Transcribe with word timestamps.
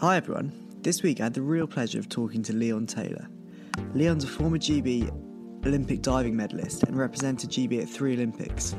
Hi 0.00 0.18
everyone. 0.18 0.52
This 0.82 1.02
week 1.02 1.20
I 1.20 1.24
had 1.24 1.32
the 1.32 1.40
real 1.40 1.66
pleasure 1.66 1.98
of 1.98 2.10
talking 2.10 2.42
to 2.42 2.52
Leon 2.52 2.86
Taylor. 2.86 3.26
Leon's 3.94 4.24
a 4.24 4.26
former 4.26 4.58
GB 4.58 5.10
Olympic 5.64 6.02
diving 6.02 6.36
medalist 6.36 6.82
and 6.82 6.98
represented 6.98 7.48
GB 7.48 7.80
at 7.80 7.88
three 7.88 8.12
Olympics. 8.12 8.76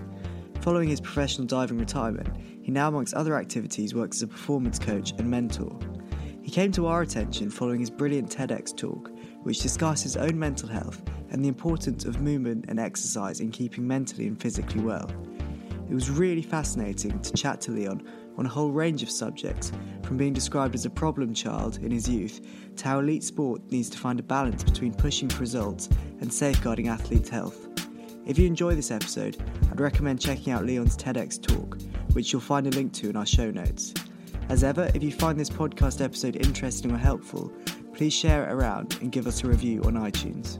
Following 0.61 0.87
his 0.87 1.01
professional 1.01 1.47
diving 1.47 1.79
retirement, 1.79 2.29
he 2.61 2.71
now, 2.71 2.87
amongst 2.89 3.15
other 3.15 3.35
activities, 3.35 3.95
works 3.95 4.17
as 4.17 4.21
a 4.21 4.27
performance 4.27 4.77
coach 4.77 5.13
and 5.17 5.27
mentor. 5.27 5.79
He 6.43 6.51
came 6.51 6.71
to 6.73 6.85
our 6.85 7.01
attention 7.01 7.49
following 7.49 7.79
his 7.79 7.89
brilliant 7.89 8.29
TEDx 8.29 8.77
talk, 8.77 9.09
which 9.41 9.61
discussed 9.61 10.03
his 10.03 10.17
own 10.17 10.37
mental 10.37 10.69
health 10.69 11.01
and 11.31 11.43
the 11.43 11.49
importance 11.49 12.05
of 12.05 12.21
movement 12.21 12.65
and 12.67 12.79
exercise 12.79 13.39
in 13.39 13.49
keeping 13.49 13.87
mentally 13.87 14.27
and 14.27 14.39
physically 14.39 14.81
well. 14.81 15.09
It 15.89 15.95
was 15.95 16.11
really 16.11 16.43
fascinating 16.43 17.19
to 17.21 17.33
chat 17.33 17.59
to 17.61 17.71
Leon 17.71 18.07
on 18.37 18.45
a 18.45 18.49
whole 18.49 18.71
range 18.71 19.03
of 19.03 19.09
subjects, 19.09 19.71
from 20.03 20.17
being 20.17 20.33
described 20.33 20.75
as 20.75 20.85
a 20.85 20.89
problem 20.89 21.33
child 21.33 21.79
in 21.81 21.91
his 21.91 22.07
youth 22.07 22.41
to 22.75 22.85
how 22.85 22.99
elite 22.99 23.23
sport 23.23 23.61
needs 23.71 23.89
to 23.89 23.97
find 23.97 24.19
a 24.19 24.23
balance 24.23 24.63
between 24.63 24.93
pushing 24.93 25.27
for 25.27 25.39
results 25.39 25.89
and 26.21 26.31
safeguarding 26.31 26.87
athletes' 26.87 27.29
health. 27.29 27.67
If 28.25 28.37
you 28.37 28.45
enjoy 28.45 28.75
this 28.75 28.91
episode, 28.91 29.37
I'd 29.71 29.79
recommend 29.79 30.19
checking 30.19 30.53
out 30.53 30.65
Leon's 30.65 30.97
TEDx 30.97 31.41
talk, 31.41 31.77
which 32.13 32.31
you'll 32.31 32.41
find 32.41 32.67
a 32.67 32.71
link 32.71 32.93
to 32.93 33.09
in 33.09 33.15
our 33.15 33.25
show 33.25 33.51
notes. 33.51 33.93
As 34.49 34.63
ever, 34.63 34.91
if 34.93 35.03
you 35.03 35.11
find 35.11 35.39
this 35.39 35.49
podcast 35.49 36.03
episode 36.03 36.35
interesting 36.35 36.91
or 36.91 36.97
helpful, 36.97 37.51
please 37.93 38.13
share 38.13 38.47
it 38.47 38.53
around 38.53 38.97
and 39.01 39.11
give 39.11 39.27
us 39.27 39.43
a 39.43 39.47
review 39.47 39.81
on 39.83 39.93
iTunes. 39.93 40.59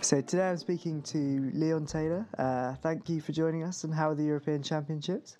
So 0.00 0.20
today 0.20 0.48
I'm 0.48 0.56
speaking 0.56 1.02
to 1.02 1.50
Leon 1.54 1.86
Taylor. 1.86 2.24
Uh, 2.38 2.74
thank 2.76 3.08
you 3.08 3.20
for 3.20 3.32
joining 3.32 3.64
us. 3.64 3.84
And 3.84 3.92
how 3.92 4.10
are 4.10 4.14
the 4.14 4.24
European 4.24 4.62
Championships? 4.62 5.36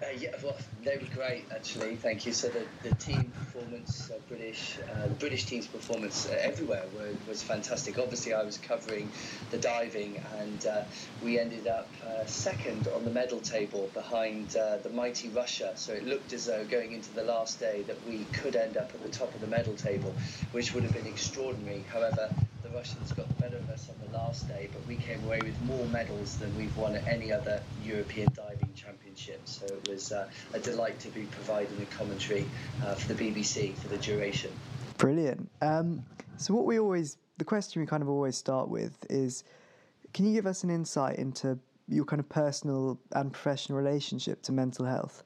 Uh, 0.00 0.06
yeah, 0.16 0.30
well, 0.42 0.56
they 0.84 0.96
were 0.96 1.14
great 1.14 1.44
actually. 1.54 1.96
Thank 1.96 2.24
you. 2.24 2.32
So 2.32 2.48
the, 2.48 2.64
the 2.88 2.94
team 2.96 3.32
performance, 3.36 4.10
uh, 4.10 4.18
British, 4.28 4.78
uh, 4.78 5.08
the 5.08 5.14
British 5.14 5.44
team's 5.44 5.66
performance 5.66 6.28
uh, 6.28 6.38
everywhere 6.40 6.84
were, 6.96 7.10
was 7.28 7.42
fantastic. 7.42 7.98
Obviously, 7.98 8.32
I 8.32 8.44
was 8.44 8.58
covering 8.58 9.10
the 9.50 9.58
diving, 9.58 10.22
and 10.38 10.66
uh, 10.66 10.84
we 11.22 11.38
ended 11.38 11.66
up 11.66 11.88
uh, 12.06 12.24
second 12.26 12.88
on 12.94 13.04
the 13.04 13.10
medal 13.10 13.40
table 13.40 13.90
behind 13.92 14.50
the 14.50 14.90
mighty 14.94 15.28
Russia. 15.30 15.72
So 15.74 15.92
it 15.92 16.06
looked 16.06 16.32
as 16.32 16.46
though 16.46 16.64
going 16.64 16.92
into 16.92 17.12
the 17.14 17.24
last 17.24 17.58
day 17.58 17.82
that 17.88 17.96
we 18.08 18.24
could 18.32 18.56
end 18.56 18.76
up 18.76 18.90
at 18.94 19.02
the 19.02 19.10
top 19.10 19.34
of 19.34 19.40
the 19.40 19.48
medal 19.48 19.74
table, 19.74 20.14
which 20.52 20.74
would 20.74 20.84
have 20.84 20.94
been 20.94 21.06
extraordinary. 21.06 21.84
However, 21.92 22.30
the 22.68 22.76
Russians 22.76 23.12
got 23.12 23.28
the 23.28 23.34
better 23.34 23.56
of 23.56 23.70
us 23.70 23.88
on 23.88 24.10
the 24.10 24.18
last 24.18 24.48
day, 24.48 24.68
but 24.72 24.86
we 24.86 24.96
came 24.96 25.22
away 25.24 25.40
with 25.42 25.60
more 25.62 25.84
medals 25.86 26.36
than 26.38 26.54
we've 26.56 26.76
won 26.76 26.94
at 26.96 27.06
any 27.06 27.32
other 27.32 27.62
European 27.84 28.28
diving 28.34 28.72
championship. 28.74 29.40
So 29.44 29.66
it 29.66 29.88
was 29.88 30.12
uh, 30.12 30.28
a 30.52 30.58
delight 30.58 30.98
to 31.00 31.08
be 31.08 31.22
providing 31.30 31.76
the 31.78 31.86
commentary 31.86 32.46
uh, 32.84 32.94
for 32.94 33.12
the 33.12 33.24
BBC 33.30 33.74
for 33.74 33.88
the 33.88 33.98
duration. 33.98 34.50
Brilliant. 34.98 35.50
Um, 35.62 36.04
so 36.36 36.54
what 36.54 36.66
we 36.66 36.78
always, 36.78 37.16
the 37.38 37.44
question 37.44 37.80
we 37.80 37.86
kind 37.86 38.02
of 38.02 38.08
always 38.08 38.36
start 38.36 38.68
with 38.68 39.06
is, 39.08 39.44
can 40.12 40.26
you 40.26 40.32
give 40.32 40.46
us 40.46 40.64
an 40.64 40.70
insight 40.70 41.16
into 41.16 41.58
your 41.88 42.04
kind 42.04 42.20
of 42.20 42.28
personal 42.28 42.98
and 43.12 43.32
professional 43.32 43.78
relationship 43.78 44.42
to 44.42 44.52
mental 44.52 44.84
health? 44.84 45.22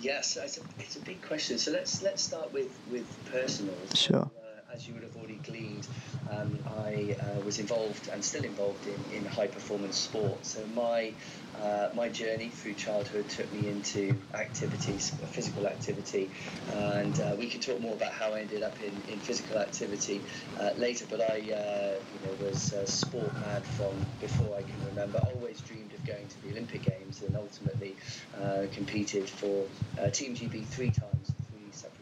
Yes, 0.00 0.36
it's 0.36 0.58
a, 0.58 0.60
it's 0.78 0.96
a 0.96 1.00
big 1.00 1.20
question. 1.22 1.58
So 1.58 1.70
let's 1.70 2.02
let's 2.02 2.22
start 2.22 2.50
with 2.52 2.70
with 2.90 3.06
personal. 3.30 3.74
Sure. 3.94 4.22
Uh, 4.22 4.45
as 4.76 4.86
you 4.86 4.94
would 4.94 5.02
have 5.02 5.16
already 5.16 5.40
gleaned, 5.46 5.86
um, 6.30 6.58
I 6.76 7.16
uh, 7.18 7.40
was 7.40 7.58
involved 7.58 8.08
and 8.08 8.22
still 8.22 8.44
involved 8.44 8.86
in, 8.86 9.00
in 9.16 9.24
high 9.24 9.46
performance 9.46 9.96
sport. 9.96 10.44
So 10.44 10.64
my 10.74 11.12
uh, 11.60 11.88
my 11.94 12.08
journey 12.10 12.50
through 12.50 12.74
childhood 12.74 13.28
took 13.30 13.50
me 13.52 13.68
into 13.68 14.14
activities, 14.34 15.10
physical 15.32 15.66
activity, 15.66 16.30
and 16.74 17.18
uh, 17.20 17.34
we 17.38 17.48
can 17.48 17.60
talk 17.60 17.80
more 17.80 17.94
about 17.94 18.12
how 18.12 18.34
I 18.34 18.40
ended 18.40 18.62
up 18.62 18.76
in, 18.82 18.92
in 19.10 19.18
physical 19.18 19.56
activity 19.56 20.20
uh, 20.60 20.70
later. 20.76 21.06
But 21.08 21.22
I, 21.22 21.36
uh, 21.36 21.94
you 22.12 22.20
know, 22.28 22.34
was 22.44 22.74
sport 22.84 23.32
mad 23.40 23.64
from 23.64 24.04
before 24.20 24.58
I 24.58 24.62
can 24.62 24.84
remember. 24.84 25.18
Always 25.34 25.60
dreamed 25.62 25.94
of 25.94 26.04
going 26.04 26.28
to 26.28 26.42
the 26.42 26.50
Olympic 26.50 26.82
Games, 26.82 27.22
and 27.22 27.34
ultimately 27.34 27.96
uh, 28.36 28.66
competed 28.72 29.30
for 29.30 29.66
Team 30.12 30.34
GB 30.36 30.66
three 30.66 30.90
times 30.90 31.32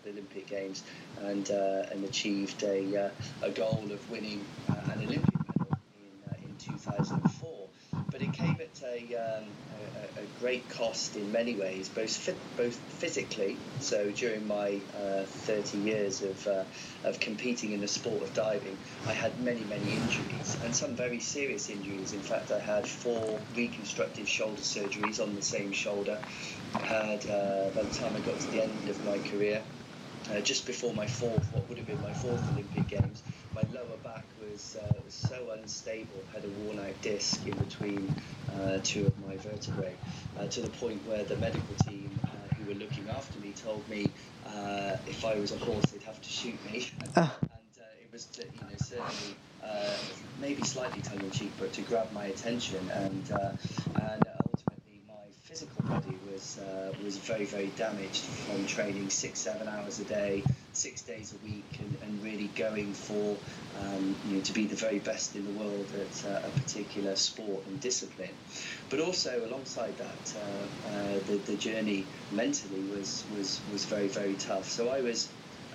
Olympic 0.06 0.46
Games 0.46 0.82
and 1.22 1.50
uh, 1.50 1.86
and 1.91 2.04
achieved 2.04 2.62
a, 2.62 3.06
uh, 3.06 3.10
a 3.42 3.50
goal 3.50 3.84
of 3.91 4.10
winning 4.10 4.44
uh, 4.69 4.92
an 4.92 5.04
Olympic 5.04 5.34
medal 5.48 5.78
in, 5.97 6.30
uh, 6.30 6.34
in 6.42 6.56
2004. 6.58 7.50
But 8.10 8.22
it 8.22 8.32
came 8.32 8.56
at 8.60 8.82
a, 8.84 8.98
um, 9.16 9.44
a, 10.16 10.20
a, 10.20 10.25
great 10.41 10.69
cost 10.69 11.16
in 11.16 11.32
many 11.32 11.54
ways, 11.54 11.88
both 11.88 12.32
both 12.56 12.76
physically. 12.76 13.56
So 13.80 14.10
during 14.10 14.47
my 14.47 14.80
uh, 14.97 15.25
30 15.25 15.78
years 15.78 16.22
of 16.22 16.47
uh, 16.47 16.64
of 17.02 17.19
competing 17.19 17.72
in 17.72 17.81
the 17.81 17.88
sport 17.88 18.22
of 18.22 18.32
diving, 18.34 18.76
I 19.06 19.12
had 19.12 19.38
many 19.41 19.64
many 19.64 19.94
injuries 19.94 20.56
and 20.64 20.75
some 20.75 20.94
very 20.94 21.19
serious 21.20 21.70
injuries. 21.70 22.12
In 22.12 22.20
fact, 22.20 22.52
I 22.52 22.60
had 22.60 22.86
four 22.86 23.41
reconstructive 23.56 24.28
shoulder 24.28 24.62
surgeries 24.62 25.20
on 25.20 25.34
the 25.34 25.42
same 25.42 25.72
shoulder. 25.72 26.19
I 26.75 26.78
had 26.78 27.20
by 27.75 27.82
the 27.82 27.94
time 27.94 28.14
I 28.14 28.20
got 28.20 28.38
to 28.38 28.50
the 28.52 28.62
end 28.62 28.88
of 28.88 29.04
my 29.04 29.19
career, 29.19 29.62
uh, 30.30 30.40
just 30.40 30.66
before 30.66 30.92
my 30.94 31.06
fourth, 31.06 31.52
what 31.52 31.68
would 31.68 31.78
have 31.78 31.86
been 31.86 32.00
my 32.02 32.12
fourth 32.12 32.42
Olympic 32.52 32.88
Games, 32.88 33.22
my 33.54 33.62
lower 33.72 33.96
back 34.02 34.24
was, 34.40 34.76
uh, 34.76 34.92
was 35.04 35.14
so 35.14 35.50
unstable, 35.58 36.22
had 36.32 36.44
a 36.44 36.48
worn 36.48 36.78
out 36.78 37.00
disc 37.02 37.46
in 37.46 37.56
between 37.56 38.14
uh, 38.60 38.78
two 38.82 39.06
of 39.06 39.26
my 39.26 39.36
vertebrae, 39.36 39.94
uh, 40.38 40.46
to 40.46 40.60
the 40.60 40.70
point 40.70 41.00
where 41.06 41.24
the 41.24 41.36
medical 41.36 41.74
team 41.86 42.10
uh, 42.24 42.54
who 42.54 42.72
were 42.72 42.78
looking 42.78 43.08
after 43.10 43.38
me 43.40 43.52
told 43.52 43.86
me 43.88 44.10
uh, 44.46 44.96
if 45.06 45.24
I 45.24 45.34
was 45.34 45.52
a 45.52 45.58
horse, 45.58 45.86
they'd 45.86 46.02
have 46.02 46.20
to 46.20 46.28
shoot 46.28 46.58
me. 46.70 46.88
Ah. 47.16 47.36
and 47.42 47.84
it 48.02 48.10
was, 48.10 48.24
to, 48.26 48.42
you 48.42 48.60
know, 48.60 48.76
certainly 48.76 49.36
maybe 50.40 50.62
slightly 50.64 51.00
tongue 51.00 51.20
in 51.20 51.30
cheek, 51.30 51.52
but 51.58 51.72
to 51.72 51.82
grab 51.82 52.10
my 52.12 52.26
attention 52.26 52.80
and 52.92 53.30
and 53.30 54.24
ultimately 54.50 55.00
my 55.06 55.24
physical 55.42 55.82
body 55.84 56.18
was 56.56 56.65
uh, 56.65 56.92
was 57.04 57.16
very 57.19 57.44
very 57.44 57.69
damaged 57.76 58.22
from 58.22 58.66
training 58.66 59.10
six 59.10 59.41
seven 59.41 59.69
hours 59.69 60.00
a 60.00 60.04
day, 60.04 60.42
six 60.72 61.03
days 61.03 61.32
a 61.32 61.47
week, 61.47 61.65
and, 61.78 61.97
and 62.03 62.25
really 62.25 62.48
going 62.56 62.92
for 62.92 63.37
um, 63.81 64.15
you 64.28 64.37
know 64.37 64.42
to 64.42 64.53
be 64.53 64.66
the 64.66 64.76
very 64.76 64.98
best 64.98 65.34
in 65.37 65.44
the 65.44 65.62
world 65.62 65.87
at 65.94 66.31
uh, 66.31 66.47
a 66.47 66.50
particular 66.60 67.16
sport 67.16 67.66
and 67.66 67.81
discipline. 67.81 68.34
But 68.91 69.00
also 69.00 69.44
alongside 69.47 69.97
that, 69.98 70.34
uh, 70.37 70.88
uh 70.88 71.19
the 71.26 71.37
the 71.47 71.56
journey 71.56 72.04
mentally 72.32 72.81
was 72.97 73.25
was 73.37 73.60
was 73.72 73.84
very 73.84 74.09
very 74.09 74.34
tough. 74.34 74.69
So 74.70 74.88
I 74.88 75.00
was 75.00 75.28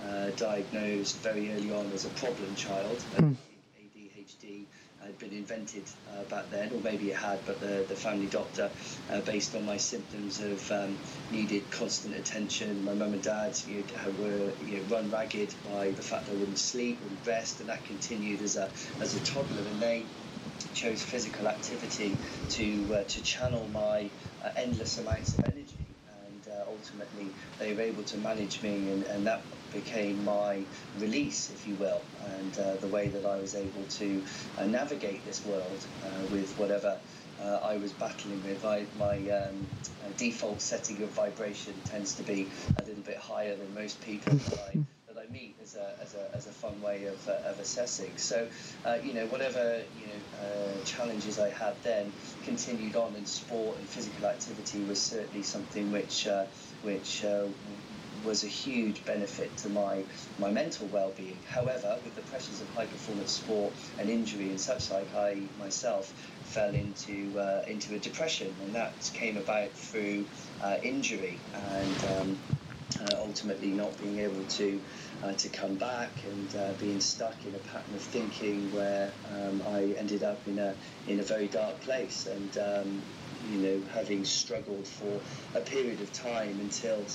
uh, 0.04 0.30
diagnosed 0.38 1.18
very 1.18 1.52
early 1.54 1.72
on 1.72 1.92
as 1.94 2.06
a 2.06 2.10
problem 2.10 2.56
child. 2.56 2.98
Mm 3.16 3.36
had 5.10 5.20
been 5.20 5.34
invented 5.34 5.90
uh, 6.08 6.24
back 6.26 6.50
then, 6.50 6.72
or 6.72 6.82
maybe 6.82 7.10
it 7.10 7.18
had, 7.18 7.44
but 7.46 7.60
the, 7.60 7.86
the 7.88 7.96
family 7.96 8.28
doctor, 8.28 8.72
uh, 9.10 9.22
based 9.22 9.56
on 9.56 9.66
my 9.66 9.78
symptoms 9.78 10.40
of 10.40 10.70
um, 10.72 11.02
needed 11.30 11.70
constant 11.72 12.16
attention, 12.16 12.84
my 12.84 12.94
mum 12.94 13.14
and 13.14 13.24
dad 13.24 13.56
you 13.66 13.86
know, 13.86 14.12
were 14.12 14.54
you 14.60 14.78
know, 14.80 14.96
run 14.96 15.10
ragged 15.10 15.56
by 15.64 15.92
the 15.92 16.04
fact 16.04 16.30
I 16.30 16.34
wouldn't 16.34 16.60
sleep, 16.60 17.02
wouldn't 17.02 17.26
rest, 17.28 17.60
and 17.60 17.70
that 17.70 17.86
continued 17.86 18.42
as 18.42 18.56
a, 18.56 18.72
as 19.02 19.16
a 19.16 19.22
toddler. 19.22 19.68
And 19.68 19.82
they 19.82 20.12
chose 20.74 21.04
physical 21.04 21.48
activity 21.48 22.22
to, 22.50 22.96
uh, 22.96 23.04
to 23.06 23.22
channel 23.22 23.68
my 23.68 24.14
uh, 24.42 24.50
endless 24.56 24.98
amounts 24.98 25.34
of 25.34 25.44
energy 25.44 25.90
uh, 26.48 26.64
ultimately 26.68 27.36
they 27.58 27.74
were 27.74 27.82
able 27.82 28.04
to 28.06 28.18
manage 28.18 28.62
me, 28.62 28.90
and, 28.90 29.04
and 29.04 29.28
that 29.28 29.46
became 29.74 30.24
my 30.24 30.64
release, 31.00 31.52
if 31.52 31.68
you 31.68 31.76
will, 31.76 32.02
and 32.38 32.60
uh, 32.60 32.76
the 32.76 32.88
way 32.88 33.08
that 33.10 33.26
I 33.26 33.38
was 33.38 33.56
able 33.56 33.84
to 33.84 34.24
uh, 34.58 34.66
navigate 34.66 35.26
this 35.26 35.46
world 35.46 35.86
uh, 36.06 36.26
with 36.32 36.54
whatever. 36.58 36.98
Uh, 37.42 37.60
I 37.64 37.78
was 37.78 37.94
battling 37.94 38.44
with. 38.44 38.66
I, 38.66 38.86
my 38.98 39.16
um, 39.30 39.66
uh, 40.04 40.10
default 40.18 40.60
setting 40.60 41.02
of 41.04 41.10
vibration 41.10 41.74
tends 41.86 42.16
to 42.16 42.24
be 42.24 42.50
a 42.78 42.84
little 42.84 43.04
bit 43.04 43.16
higher 43.16 43.56
than 43.56 43.74
most 43.74 44.02
people 44.02 44.34
that 44.34 44.60
I, 44.60 44.78
that 45.14 45.18
I 45.18 45.32
meet 45.32 45.56
as 45.64 45.76
a, 45.76 45.96
as 46.02 46.16
a, 46.16 46.36
as 46.36 46.48
a 46.48 46.52
fun 46.52 46.82
way 46.82 47.06
of, 47.06 47.28
of 47.30 47.58
assessing. 47.60 48.18
So, 48.18 48.46
you 49.04 49.14
know, 49.14 49.26
whatever 49.28 49.82
you 50.02 50.08
know 50.08 50.84
challenges 50.84 51.40
I 51.40 51.50
had 51.50 51.82
then 51.84 52.12
continued 52.44 52.98
on 52.98 53.16
in 53.16 53.26
sport 53.26 53.78
and 53.78 53.88
physical 53.88 54.26
activity 54.26 54.84
was 54.84 55.00
certainly 55.00 55.44
something 55.44 55.92
which 55.92 56.28
which 56.84 57.24
uh, 57.24 57.46
was 58.24 58.44
a 58.44 58.48
huge 58.48 59.06
benefit 59.06 59.56
to 59.58 59.70
my, 59.70 60.04
my 60.38 60.50
mental 60.50 60.88
well-being. 60.88 61.40
However, 61.48 61.98
with 62.04 62.16
the 62.16 62.22
pressures 62.22 62.62
of 62.62 62.68
high-performance 62.76 63.32
sport 63.32 63.74
and 63.98 64.10
injury 64.10 64.50
and 64.50 64.60
such 64.60 64.92
like, 64.92 65.08
I 65.16 65.36
myself 65.58 66.14
fell 66.44 66.74
into 66.74 67.38
uh, 67.40 67.62
into 67.68 67.96
a 67.96 68.00
depression, 68.00 68.54
and 68.62 68.74
that 68.76 69.10
came 69.14 69.38
about 69.38 69.72
through 69.72 70.26
uh, 70.62 70.78
injury. 70.84 71.38
And 71.54 72.04
um, 72.06 72.38
ultimately 73.18 73.70
not 73.70 73.98
being 73.98 74.20
able 74.20 74.44
to 74.46 74.82
uh, 75.24 75.34
to 75.34 75.50
come 75.50 75.76
back 75.76 76.10
and 76.26 76.56
uh, 76.56 76.74
being 76.80 77.00
stuck 77.00 77.36
in 77.46 77.54
a 77.56 77.60
pattern 77.60 77.96
of 77.96 78.02
thinking 78.02 78.74
where 78.74 79.12
um, 79.32 79.62
I 79.70 79.84
ended 79.98 80.24
up 80.24 80.48
in 80.48 80.60
a 80.60 80.74
in 81.08 81.20
a 81.20 81.24
very 81.24 81.48
dark 81.48 81.80
place 81.82 82.26
and 82.26 82.58
um, 82.58 83.02
you 83.52 83.58
know 83.58 83.82
having 83.94 84.26
struggled 84.26 84.88
for 84.88 85.20
a 85.56 85.62
period 85.62 86.02
of 86.02 86.12
time 86.14 86.60
until 86.60 87.06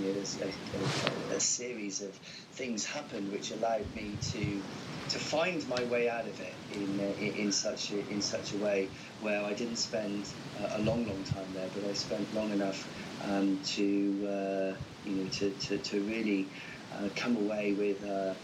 you 0.00 0.12
know 0.12 0.22
a, 0.42 1.32
a, 1.32 1.36
a 1.36 1.40
series 1.40 2.02
of 2.02 2.10
things 2.52 2.84
happened 2.84 3.30
which 3.32 3.50
allowed 3.52 3.94
me 3.94 4.16
to 4.20 4.62
to 5.08 5.18
find 5.18 5.66
my 5.68 5.82
way 5.84 6.08
out 6.08 6.26
of 6.26 6.40
it 6.40 6.54
in 6.72 7.00
uh, 7.00 7.20
in 7.20 7.52
such 7.52 7.92
a, 7.92 7.98
in 8.10 8.20
such 8.20 8.52
a 8.52 8.56
way 8.58 8.88
where 9.20 9.42
I 9.42 9.54
didn't 9.54 9.76
spend 9.76 10.26
uh, 10.60 10.68
a 10.76 10.80
long 10.80 11.06
long 11.06 11.22
time 11.24 11.52
there 11.54 11.68
but 11.74 11.84
I 11.84 11.92
spent 11.92 12.34
long 12.34 12.52
enough 12.52 12.88
um, 13.24 13.60
to 13.62 14.26
uh, 14.26 14.97
you 15.08 15.24
know 15.24 15.30
to, 15.30 15.50
to, 15.50 15.78
to 15.78 16.00
really 16.02 16.46
uh, 16.94 17.08
come 17.16 17.36
away 17.36 17.72
with 17.72 18.02
uh, 18.04 18.34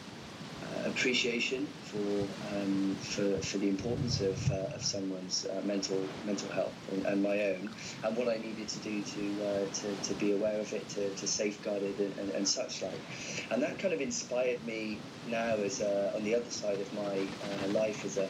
uh, 0.62 0.88
appreciation 0.88 1.66
for, 1.82 2.28
um, 2.56 2.94
for 2.96 3.37
for 3.43 3.58
the 3.58 3.69
importance 3.69 4.20
of, 4.20 4.50
of 4.50 4.82
someone's 4.82 5.46
mental 5.64 5.99
mental 6.25 6.50
health 6.50 6.75
and, 6.93 7.05
and, 7.06 7.22
my 7.22 7.38
own 7.40 7.69
and 8.02 8.16
what 8.16 8.28
I 8.28 8.38
needed 8.38 8.69
to 8.69 8.78
do 8.78 9.02
to 9.02 9.66
to, 9.70 9.96
to 9.96 10.14
be 10.14 10.32
aware 10.32 10.58
of 10.61 10.72
it 10.72 10.88
to, 10.90 11.14
to 11.14 11.26
safeguard 11.26 11.82
it 11.82 11.99
and, 11.99 12.19
and, 12.19 12.31
and, 12.31 12.49
such 12.49 12.82
like 12.82 13.00
and 13.50 13.62
that 13.62 13.78
kind 13.78 13.93
of 13.93 14.00
inspired 14.00 14.64
me 14.64 14.99
now 15.26 15.56
as 15.56 15.81
on 15.82 16.25
the 16.25 16.34
other 16.34 16.50
side 16.50 16.81
of 16.81 16.93
my 16.94 17.26
life 17.69 18.05
as 18.05 18.17
a 18.17 18.28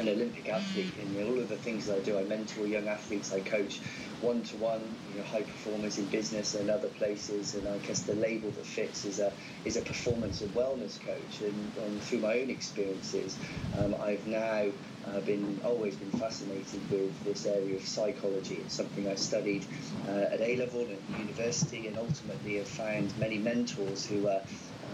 an 0.00 0.08
Olympic 0.08 0.48
athlete 0.48 0.94
in 0.96 1.26
all 1.26 1.38
of 1.38 1.48
the 1.48 1.56
things 1.56 1.86
that 1.86 1.98
I 1.98 2.00
do. 2.00 2.18
I 2.18 2.24
mentor 2.24 2.66
young 2.66 2.88
athletes, 2.88 3.32
I 3.32 3.40
coach 3.40 3.80
one 4.22 4.42
to 4.42 4.56
one, 4.56 4.80
you 5.10 5.18
know, 5.18 5.24
high 5.24 5.42
performers 5.42 5.98
in 5.98 6.06
business 6.06 6.54
and 6.54 6.70
other 6.70 6.88
places. 6.88 7.54
And 7.54 7.66
I 7.68 7.78
guess 7.78 8.02
the 8.02 8.14
label 8.14 8.50
that 8.50 8.64
fits 8.64 9.04
is 9.04 9.18
a 9.18 9.32
is 9.64 9.76
a 9.76 9.82
performance 9.82 10.40
and 10.40 10.54
wellness 10.54 11.00
coach. 11.04 11.40
And, 11.40 11.72
and 11.84 12.00
through 12.02 12.20
my 12.20 12.40
own 12.40 12.50
experiences, 12.50 13.36
um, 13.78 13.94
I've 14.00 14.26
now 14.26 14.66
uh, 15.08 15.20
been 15.20 15.60
always 15.64 15.96
been 15.96 16.18
fascinated 16.18 16.80
with 16.90 17.24
this 17.24 17.46
area 17.46 17.76
of 17.76 17.86
psychology. 17.86 18.56
It's 18.56 18.74
something 18.74 19.08
I 19.08 19.16
studied 19.16 19.66
uh, 20.08 20.34
at 20.34 20.40
A 20.40 20.56
level 20.56 20.82
at 20.82 21.18
university, 21.18 21.88
and 21.88 21.98
ultimately 21.98 22.56
have 22.56 22.68
found 22.68 23.16
many 23.18 23.38
mentors 23.38 24.06
who 24.06 24.28
are 24.28 24.42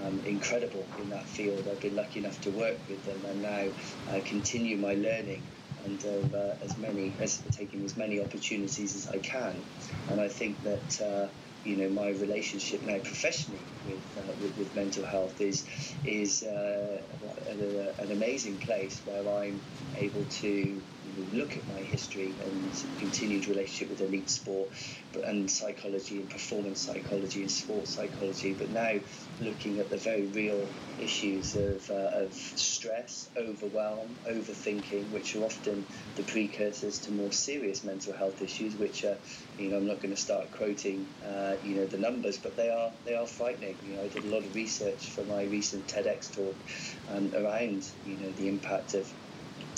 um, 0.05 0.21
incredible 0.25 0.87
in 1.03 1.11
that 1.11 1.25
field. 1.25 1.67
I've 1.71 1.81
been 1.81 1.97
lucky 1.97 2.21
enough 2.21 2.41
to 2.43 2.51
work 2.51 2.79
with 2.89 3.05
them, 3.05 3.21
and 3.29 3.43
now 3.43 3.67
uh, 4.11 4.21
continue 4.25 4.77
my 4.77 4.95
learning 4.95 5.43
and 5.85 6.03
uh, 6.05 6.55
as 6.63 6.77
many 6.77 7.17
as 7.21 7.41
taking 7.51 7.85
as 7.85 7.97
many 7.97 8.21
opportunities 8.21 8.95
as 8.97 9.09
I 9.09 9.19
can. 9.19 9.65
And 10.09 10.21
I 10.21 10.29
think 10.29 10.63
that 10.63 11.01
uh, 11.01 11.29
you 11.65 11.77
know 11.77 11.91
my 11.91 12.09
relationship 12.11 12.83
now 12.83 12.99
professionally 12.99 13.67
with 13.85 14.17
uh, 14.17 14.35
with, 14.41 14.57
with, 14.57 14.75
mental 14.75 15.05
health 15.05 15.41
is 15.41 15.67
is 16.05 16.43
uh, 16.43 16.99
an 17.99 18.11
amazing 18.13 18.59
place 18.59 19.03
where 19.05 19.29
I'm 19.29 19.63
able 19.95 20.27
to 20.27 20.83
look 21.19 21.57
at 21.57 21.67
my 21.67 21.81
history 21.81 22.37
and 22.41 22.75
continued 22.99 23.47
relationship 23.49 23.91
with 23.91 24.01
elite 24.01 24.31
sport 24.31 24.71
and 25.25 25.51
psychology 25.51 26.21
and 26.21 26.31
performance 26.31 26.85
psychology 26.85 27.43
and 27.43 27.51
sports 27.51 27.95
psychology, 27.95 28.55
but 28.55 28.71
now 28.71 28.93
looking 29.41 29.79
at 29.79 29.91
the 29.91 29.97
very 29.97 30.27
real 30.27 30.73
issues 30.99 31.55
of, 31.55 31.89
uh, 31.91 32.11
of 32.25 32.35
stress, 32.35 33.29
overwhelm, 33.37 34.19
overthinking, 34.29 35.11
which 35.11 35.37
are 35.37 35.45
often 35.45 35.87
the 36.17 36.25
precursors 36.25 37.01
to 37.01 37.13
more 37.13 37.33
serious 37.33 37.85
mental 37.85 38.13
health 38.13 38.43
issues, 38.43 38.77
which 38.77 39.05
are, 39.05 39.19
you 39.57 39.71
know, 39.71 39.77
I'm 39.77 39.87
not 39.87 40.01
going 40.01 40.15
to 40.15 40.21
start 40.21 40.51
quoting, 40.51 41.15
uh, 41.25 41.55
you 41.63 41.77
know, 41.77 41.87
the 41.87 41.99
numbers, 41.99 42.39
but 42.39 42.57
they 42.57 42.69
are 42.71 42.93
they 43.05 43.15
are 43.15 43.27
frightening. 43.27 43.79
You 43.83 43.97
know, 43.97 44.03
I 44.05 44.09
did 44.09 44.25
a 44.25 44.31
lot 44.31 44.45
of 44.45 44.55
research 44.55 45.13
for 45.15 45.25
my 45.25 45.45
recent 45.45 45.87
TEDx 45.87 46.33
talk 46.33 46.65
um, 47.07 47.31
around, 47.35 47.85
you 48.03 48.19
know, 48.19 48.33
the 48.33 48.49
impact 48.49 48.95
of 48.95 49.09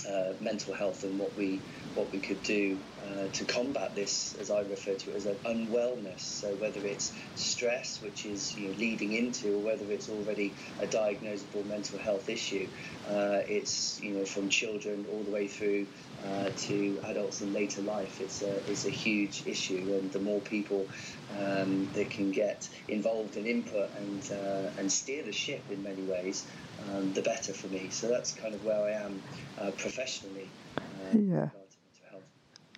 uh, 0.09 0.35
mental 0.41 0.75
health 0.75 1.05
and 1.05 1.19
what 1.19 1.37
we 1.37 1.61
what 1.95 2.13
we 2.13 2.21
could 2.21 2.43
do 2.43 2.79
uh, 3.03 3.29
to 3.33 3.45
combat 3.45 3.95
this, 3.95 4.37
as 4.39 4.51
I 4.51 4.61
refer 4.61 4.95
to 4.95 5.11
it 5.11 5.17
as 5.17 5.27
an 5.27 5.37
unwellness. 5.45 6.21
So 6.21 6.55
whether 6.55 6.87
it's 6.87 7.13
stress, 7.35 8.01
which 8.01 8.25
is 8.27 8.57
you 8.57 8.71
know, 8.71 8.77
leading 8.79 9.13
into, 9.13 9.57
or 9.57 9.59
whether 9.59 9.91
it's 9.91 10.09
already 10.09 10.55
a 10.79 10.87
diagnosable 10.87 11.67
mental 11.67 11.99
health 11.99 12.29
issue, 12.29 12.69
uh, 13.09 13.41
it's 13.49 14.01
you 14.01 14.15
know 14.15 14.25
from 14.25 14.49
children 14.49 15.07
all 15.11 15.25
the 15.25 15.31
way 15.31 15.49
through 15.49 15.87
uh, 16.25 16.51
to 16.57 17.01
adults 17.05 17.41
in 17.41 17.53
later 17.53 17.83
life. 17.83 18.21
It's 18.21 18.43
a 18.43 18.59
it's 18.71 18.87
a 18.87 18.91
huge 18.91 19.43
issue, 19.47 19.99
and 20.01 20.13
the 20.13 20.21
more 20.21 20.41
people 20.41 20.89
um, 21.31 21.91
that 21.93 22.11
can 22.11 22.31
get 22.31 22.69
involved 22.89 23.37
in 23.37 23.47
input 23.47 23.91
and 23.97 24.23
uh, 24.31 24.71
and 24.79 24.91
steer 24.91 25.25
the 25.25 25.33
ship 25.33 25.65
in 25.71 25.83
many 25.83 26.03
ways, 26.03 26.47
um, 26.95 27.13
the 27.13 27.23
better 27.23 27.53
for 27.53 27.69
me. 27.69 27.89
So 27.91 28.09
that's 28.09 28.33
kind 28.33 28.55
of 28.55 28.65
where 28.65 28.83
I 28.83 28.93
am 28.93 29.23
uh, 29.61 29.71
professionally. 29.73 30.49
Uh, 30.79 31.19
yeah. 31.19 31.49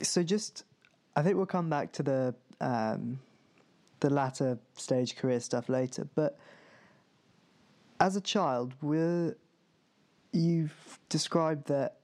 So 0.03 0.23
just, 0.23 0.65
I 1.15 1.23
think 1.23 1.37
we'll 1.37 1.47
come 1.47 1.69
back 1.69 1.93
to 1.93 2.03
the 2.03 2.35
um, 2.61 3.19
the 4.01 4.11
latter 4.11 4.59
stage 4.77 5.17
career 5.17 5.41
stuff 5.41 5.69
later. 5.69 6.07
But 6.15 6.39
as 8.01 8.17
a 8.17 8.21
child, 8.21 8.75
were 8.83 9.37
you've 10.33 10.99
described 11.09 11.69
that 11.69 11.99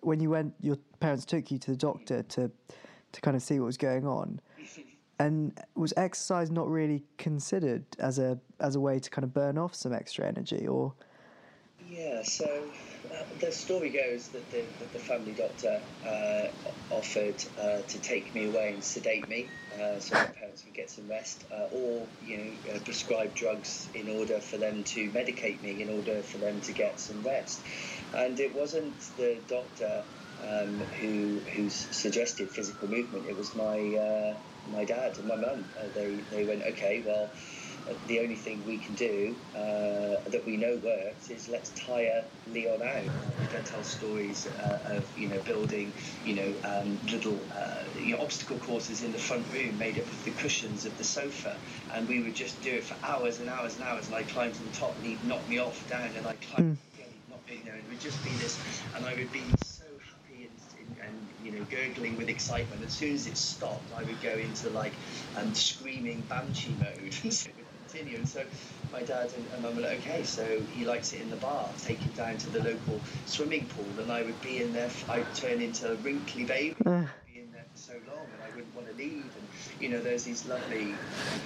when 0.00 0.20
you 0.20 0.30
went, 0.30 0.54
your 0.60 0.76
parents 1.00 1.24
took 1.24 1.50
you 1.50 1.58
to 1.58 1.70
the 1.70 1.76
doctor 1.76 2.22
to 2.22 2.50
to 3.12 3.20
kind 3.20 3.36
of 3.36 3.42
see 3.42 3.58
what 3.60 3.66
was 3.66 3.78
going 3.78 4.06
on. 4.06 4.40
And 5.18 5.58
was 5.74 5.94
exercise 5.96 6.50
not 6.50 6.68
really 6.68 7.02
considered 7.16 7.84
as 7.98 8.18
a 8.18 8.38
as 8.60 8.76
a 8.76 8.80
way 8.80 8.98
to 8.98 9.08
kind 9.08 9.24
of 9.24 9.32
burn 9.32 9.56
off 9.56 9.74
some 9.74 9.94
extra 9.94 10.26
energy, 10.26 10.66
or? 10.66 10.92
Yeah, 11.88 12.22
so 12.24 12.72
uh, 13.14 13.22
the 13.38 13.52
story 13.52 13.90
goes 13.90 14.30
that 14.30 14.50
the, 14.50 14.72
that 14.80 14.92
the 14.92 14.98
family 14.98 15.34
doctor 15.34 15.82
uh, 16.04 16.46
offered 16.90 17.40
uh, 17.56 17.82
to 17.88 18.00
take 18.00 18.34
me 18.34 18.46
away 18.46 18.72
and 18.72 18.82
sedate 18.82 19.28
me 19.28 19.52
uh, 19.72 20.00
so 20.00 20.16
my 20.16 20.26
parents 20.26 20.62
could 20.62 20.74
get 20.74 20.90
some 20.90 21.08
rest, 21.08 21.44
uh, 21.52 21.66
or 21.70 22.08
you 22.18 22.38
know, 22.38 22.74
uh, 22.74 22.80
prescribe 22.84 23.36
drugs 23.36 23.88
in 23.94 24.08
order 24.08 24.40
for 24.40 24.58
them 24.58 24.82
to 24.82 25.12
medicate 25.12 25.60
me 25.62 25.80
in 25.80 25.88
order 25.88 26.24
for 26.24 26.38
them 26.38 26.60
to 26.62 26.72
get 26.72 26.98
some 26.98 27.22
rest. 27.22 27.64
And 28.12 28.40
it 28.40 28.52
wasn't 28.52 29.04
the 29.16 29.44
doctor 29.46 30.06
um, 30.42 30.80
who 31.00 31.44
who 31.54 31.70
suggested 31.70 32.50
physical 32.50 32.88
movement. 32.88 33.26
It 33.26 33.36
was 33.36 33.54
my 33.54 34.36
my 34.66 34.84
dad 34.84 35.18
and 35.18 35.28
my 35.28 35.36
mum. 35.36 35.70
they 35.94 36.26
they 36.30 36.44
went, 36.44 36.62
okay, 36.72 37.04
well 37.06 37.32
the 38.06 38.20
only 38.20 38.34
thing 38.34 38.62
we 38.66 38.78
can 38.78 38.94
do 38.94 39.34
uh, 39.54 40.20
that 40.30 40.42
we 40.44 40.56
know 40.56 40.76
works 40.82 41.30
is 41.30 41.48
let's 41.48 41.70
tire 41.70 42.24
Leon 42.52 42.82
out. 42.82 43.04
Can 43.50 43.64
tell 43.64 43.82
stories 43.82 44.46
uh, 44.46 44.78
of 44.96 45.18
you 45.18 45.28
know 45.28 45.38
building 45.40 45.92
you 46.24 46.34
know 46.34 46.52
um, 46.64 46.98
little 47.10 47.38
uh, 47.54 47.82
you 48.00 48.16
know, 48.16 48.22
obstacle 48.22 48.58
courses 48.58 49.02
in 49.02 49.12
the 49.12 49.18
front 49.18 49.44
room 49.52 49.78
made 49.78 49.98
up 49.98 50.06
of 50.06 50.24
the 50.24 50.30
cushions 50.32 50.84
of 50.84 50.96
the 50.98 51.04
sofa, 51.04 51.56
and 51.94 52.08
we 52.08 52.22
would 52.22 52.34
just 52.34 52.60
do 52.62 52.74
it 52.74 52.84
for 52.84 52.96
hours 53.04 53.40
and 53.40 53.48
hours 53.48 53.76
and 53.76 53.84
hours. 53.84 54.06
And 54.06 54.16
I 54.16 54.22
climbed 54.24 54.54
to 54.54 54.62
the 54.62 54.72
top, 54.72 54.96
and 54.96 55.06
he'd 55.06 55.24
knock 55.24 55.48
me 55.48 55.58
off 55.58 55.88
down, 55.88 56.10
and 56.16 56.26
I 56.26 56.34
climbed 56.34 56.76
mm. 56.76 56.94
again, 56.94 57.12
knock 57.30 57.48
me 57.48 57.60
down. 57.64 57.76
It 57.76 57.84
would 57.88 58.00
just 58.00 58.22
be 58.24 58.30
this, 58.30 58.58
and 58.96 59.04
I 59.04 59.14
would 59.14 59.32
be 59.32 59.42
so 59.62 59.84
happy 60.04 60.48
and, 60.78 60.96
and 61.06 61.28
you 61.44 61.52
know 61.52 61.64
gurgling 61.70 62.16
with 62.16 62.28
excitement. 62.28 62.82
As 62.84 62.92
soon 62.92 63.14
as 63.14 63.26
it 63.26 63.36
stopped, 63.36 63.92
I 63.96 64.02
would 64.02 64.20
go 64.22 64.32
into 64.32 64.70
like 64.70 64.92
um, 65.36 65.54
screaming 65.54 66.22
banshee 66.28 66.76
mode. 66.80 67.14
continue. 67.96 68.18
And 68.18 68.28
so 68.28 68.44
my 68.92 69.02
dad 69.02 69.32
and, 69.36 69.46
and 69.54 69.62
mum 69.62 69.76
were 69.76 69.82
like, 69.82 69.98
okay, 70.00 70.22
so 70.22 70.60
he 70.74 70.84
likes 70.84 71.12
it 71.12 71.20
in 71.20 71.30
the 71.30 71.36
bath, 71.36 71.84
take 71.86 71.98
him 71.98 72.12
down 72.12 72.36
to 72.38 72.50
the 72.50 72.62
local 72.62 73.00
swimming 73.26 73.66
pool, 73.68 73.86
and 73.98 74.10
I 74.10 74.22
would 74.22 74.40
be 74.42 74.62
in 74.62 74.72
there, 74.72 74.90
I'd 75.08 75.34
turn 75.34 75.60
into 75.60 75.92
a 75.92 75.94
wrinkly 75.96 76.44
baby. 76.44 76.76
Uh. 76.84 77.06
Be 77.32 77.40
in 77.40 77.52
there 77.52 77.64
for 77.72 77.78
so 77.78 77.92
long, 78.08 78.26
and 78.34 78.42
I 78.42 78.54
wouldn't 78.54 78.74
want 78.74 78.88
to 78.88 78.94
leave. 78.94 79.24
And 79.36 79.48
you 79.80 79.88
know, 79.88 80.00
there's 80.00 80.24
these 80.24 80.46
lovely 80.46 80.94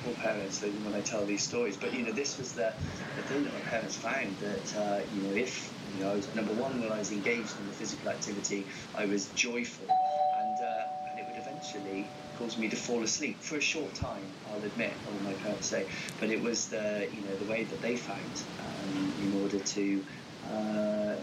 poor 0.04 0.14
parents 0.14 0.58
that 0.60 0.68
when 0.68 0.94
I 0.94 1.00
tell 1.00 1.24
these 1.24 1.42
stories. 1.42 1.76
But 1.76 1.94
you 1.94 2.04
know, 2.04 2.12
this 2.12 2.38
was 2.38 2.52
the, 2.52 2.72
the 3.16 3.22
thing 3.22 3.44
that 3.44 3.52
my 3.52 3.60
parents 3.60 3.96
found 3.96 4.36
that 4.38 4.76
uh, 4.76 5.00
you 5.14 5.22
know, 5.22 5.34
if 5.34 5.72
you 5.96 6.04
know, 6.04 6.12
I 6.12 6.16
was 6.16 6.34
number 6.34 6.52
one 6.54 6.80
when 6.80 6.92
I 6.92 6.98
was 6.98 7.12
engaged 7.12 7.58
in 7.58 7.66
the 7.66 7.72
physical 7.72 8.10
activity, 8.10 8.66
I 8.94 9.06
was 9.06 9.28
joyful, 9.28 9.86
and 9.88 10.60
uh, 10.60 11.10
and 11.10 11.18
it 11.18 11.26
would 11.26 11.38
eventually 11.38 12.10
caused 12.40 12.58
me 12.58 12.68
to 12.70 12.76
fall 12.76 13.02
asleep 13.02 13.38
for 13.40 13.56
a 13.56 13.60
short 13.60 13.92
time. 13.94 14.22
I'll 14.50 14.64
admit, 14.64 14.92
all 15.06 15.30
my 15.30 15.34
parents 15.34 15.66
say, 15.66 15.86
but 16.18 16.30
it 16.30 16.42
was 16.42 16.68
the 16.68 17.06
you 17.12 17.20
know 17.20 17.36
the 17.36 17.50
way 17.50 17.64
that 17.64 17.82
they 17.82 17.96
found 17.96 18.42
um, 18.60 19.12
in 19.22 19.42
order 19.42 19.58
to 19.58 20.04
uh, 20.50 21.16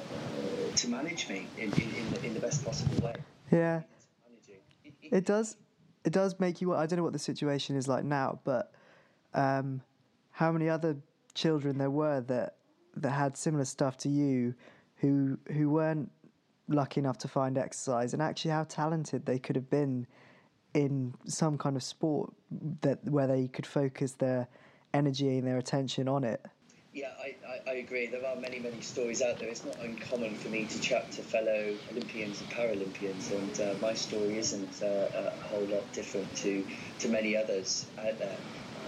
to 0.76 0.90
manage 0.90 1.28
me 1.28 1.48
in, 1.58 1.74
in, 1.74 1.96
in, 1.96 2.12
the, 2.12 2.26
in 2.28 2.34
the 2.36 2.40
best 2.40 2.64
possible 2.64 3.06
way. 3.06 3.16
Yeah, 3.52 3.82
it 5.02 5.26
does. 5.26 5.58
It 6.06 6.14
does 6.14 6.40
make 6.40 6.62
you. 6.62 6.76
I 6.76 6.86
don't 6.86 6.98
know 6.98 7.04
what 7.04 7.14
the 7.14 7.20
situation 7.20 7.76
is 7.76 7.88
like 7.88 8.06
now, 8.06 8.40
but 8.44 8.72
um, 9.34 9.82
how 10.32 10.52
many 10.52 10.70
other 10.70 10.98
children 11.34 11.80
there 11.80 11.90
were 11.90 12.22
that 12.22 12.58
that 12.96 13.12
had 13.12 13.36
similar 13.36 13.66
stuff 13.66 13.98
to 13.98 14.10
you, 14.10 14.54
who 14.98 15.40
who 15.52 15.72
weren't 15.72 16.12
lucky 16.68 17.00
enough 17.00 17.18
to 17.20 17.28
find 17.28 17.58
exercise, 17.58 18.14
and 18.14 18.22
actually 18.22 18.52
how 18.52 18.66
talented 18.66 19.26
they 19.26 19.40
could 19.40 19.56
have 19.56 19.70
been 19.70 20.06
in 20.78 21.12
some 21.26 21.58
kind 21.58 21.76
of 21.76 21.82
sport 21.82 22.32
that 22.82 23.04
where 23.04 23.26
they 23.26 23.48
could 23.48 23.66
focus 23.66 24.12
their 24.12 24.48
energy 24.94 25.40
and 25.40 25.48
their 25.48 25.58
attention 25.58 26.08
on 26.08 26.24
it. 26.24 26.46
Yeah, 26.94 27.10
I, 27.20 27.36
I, 27.48 27.72
I, 27.72 27.74
agree. 27.76 28.06
There 28.08 28.26
are 28.26 28.36
many, 28.36 28.60
many 28.60 28.82
stories 28.82 29.22
out 29.24 29.40
there. 29.40 29.50
It's 29.50 29.66
not 29.66 29.78
uncommon 29.80 30.36
for 30.36 30.50
me 30.50 30.66
to 30.66 30.80
chat 30.80 31.12
to 31.14 31.24
fellow 31.24 31.76
Olympians 31.92 32.42
and 32.42 32.50
Paralympians, 32.52 33.32
and 33.32 33.62
uh, 33.62 33.74
my 33.82 33.94
story 33.94 34.38
isn't 34.38 34.82
uh, 34.84 35.10
a 35.16 35.32
whole 35.48 35.66
lot 35.66 35.92
different 35.94 36.34
to, 36.38 36.64
to 37.00 37.10
many 37.10 37.36
others 37.36 37.88
out 38.00 38.18
there. 38.20 38.38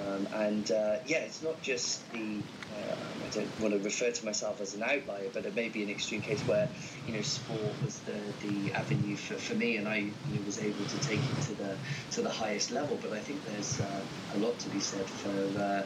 Um, 0.08 0.28
and 0.34 0.72
uh, 0.72 0.98
yeah, 1.06 1.20
it's 1.20 1.42
not 1.42 1.62
just 1.62 2.10
the, 2.12 2.42
uh, 2.74 2.96
I 3.26 3.30
don't 3.32 3.60
want 3.60 3.74
to 3.74 3.80
refer 3.80 4.12
to 4.12 4.26
myself 4.26 4.62
as 4.62 4.74
an 4.74 4.84
outlier, 4.84 5.30
but 5.34 5.46
it 5.46 5.56
may 5.56 5.70
be 5.70 5.84
an 5.84 5.90
extreme 5.90 6.22
case 6.22 6.42
where, 6.42 6.70
you 7.08 7.14
know, 7.14 7.22
sport 7.22 7.74
was 7.84 8.00
the, 8.00 8.20
the 8.48 8.74
avenue 8.74 9.16
for, 9.16 9.36
for 9.36 9.56
me 9.56 9.78
and 9.78 9.88
I 9.88 9.98
you 9.98 10.12
know, 10.34 10.42
was 10.46 10.60
able 10.60 10.86
to 10.86 10.98
take 11.00 11.20
it 11.20 11.42
to 11.44 11.54
the, 11.56 11.76
to 12.12 12.22
the 12.22 12.30
highest 12.30 12.72
level. 12.72 12.98
But 13.02 13.14
I 13.14 13.20
think 13.20 13.44
there's 13.46 13.80
uh, 13.80 14.02
a 14.36 14.38
lot 14.38 14.58
to 14.60 14.70
be 14.70 14.80
said 14.80 15.06
for, 15.06 15.30
uh, 15.60 15.84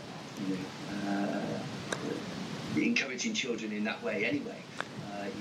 you 0.47 0.55
know, 0.55 1.11
uh, 1.11 2.79
encouraging 2.79 3.33
children 3.33 3.71
in 3.71 3.83
that 3.85 4.01
way 4.03 4.25
anyway. 4.25 4.63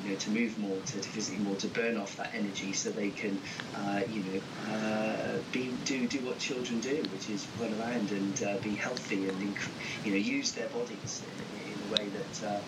You 0.04 0.10
know, 0.10 0.16
to 0.16 0.30
move 0.30 0.58
more, 0.58 0.76
to, 0.76 1.00
to 1.00 1.08
physically 1.08 1.44
more, 1.44 1.56
to 1.56 1.68
burn 1.68 1.96
off 1.96 2.16
that 2.16 2.30
energy, 2.34 2.72
so 2.72 2.90
they 2.90 3.10
can, 3.10 3.40
uh, 3.76 4.00
you 4.10 4.22
know, 4.24 4.40
uh, 4.72 5.38
be 5.52 5.72
do 5.84 6.06
do 6.06 6.18
what 6.20 6.38
children 6.38 6.80
do, 6.80 7.02
which 7.12 7.28
is 7.30 7.46
run 7.60 7.72
around 7.80 8.10
and 8.10 8.42
uh, 8.42 8.56
be 8.58 8.74
healthy 8.74 9.28
and 9.28 9.54
inc- 9.54 10.04
you 10.04 10.12
know 10.12 10.18
use 10.18 10.52
their 10.52 10.68
bodies 10.68 11.22
in, 11.24 11.72
in 11.72 11.78
a 11.88 11.92
way 11.96 12.08
that 12.08 12.46
uh, 12.48 12.60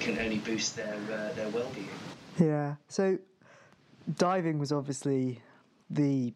can 0.00 0.18
only 0.18 0.38
boost 0.38 0.76
their 0.76 0.96
their 1.36 1.48
well-being. 1.48 1.88
Yeah. 2.38 2.76
So, 2.88 3.18
diving 4.16 4.58
was 4.58 4.72
obviously 4.72 5.40
the 5.90 6.32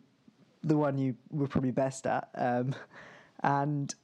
the 0.63 0.77
one 0.77 0.99
you 0.99 1.17
were 1.31 1.47
probably 1.47 1.71
best 1.71 2.07
at, 2.07 2.29
um, 2.35 2.75
and 3.43 3.95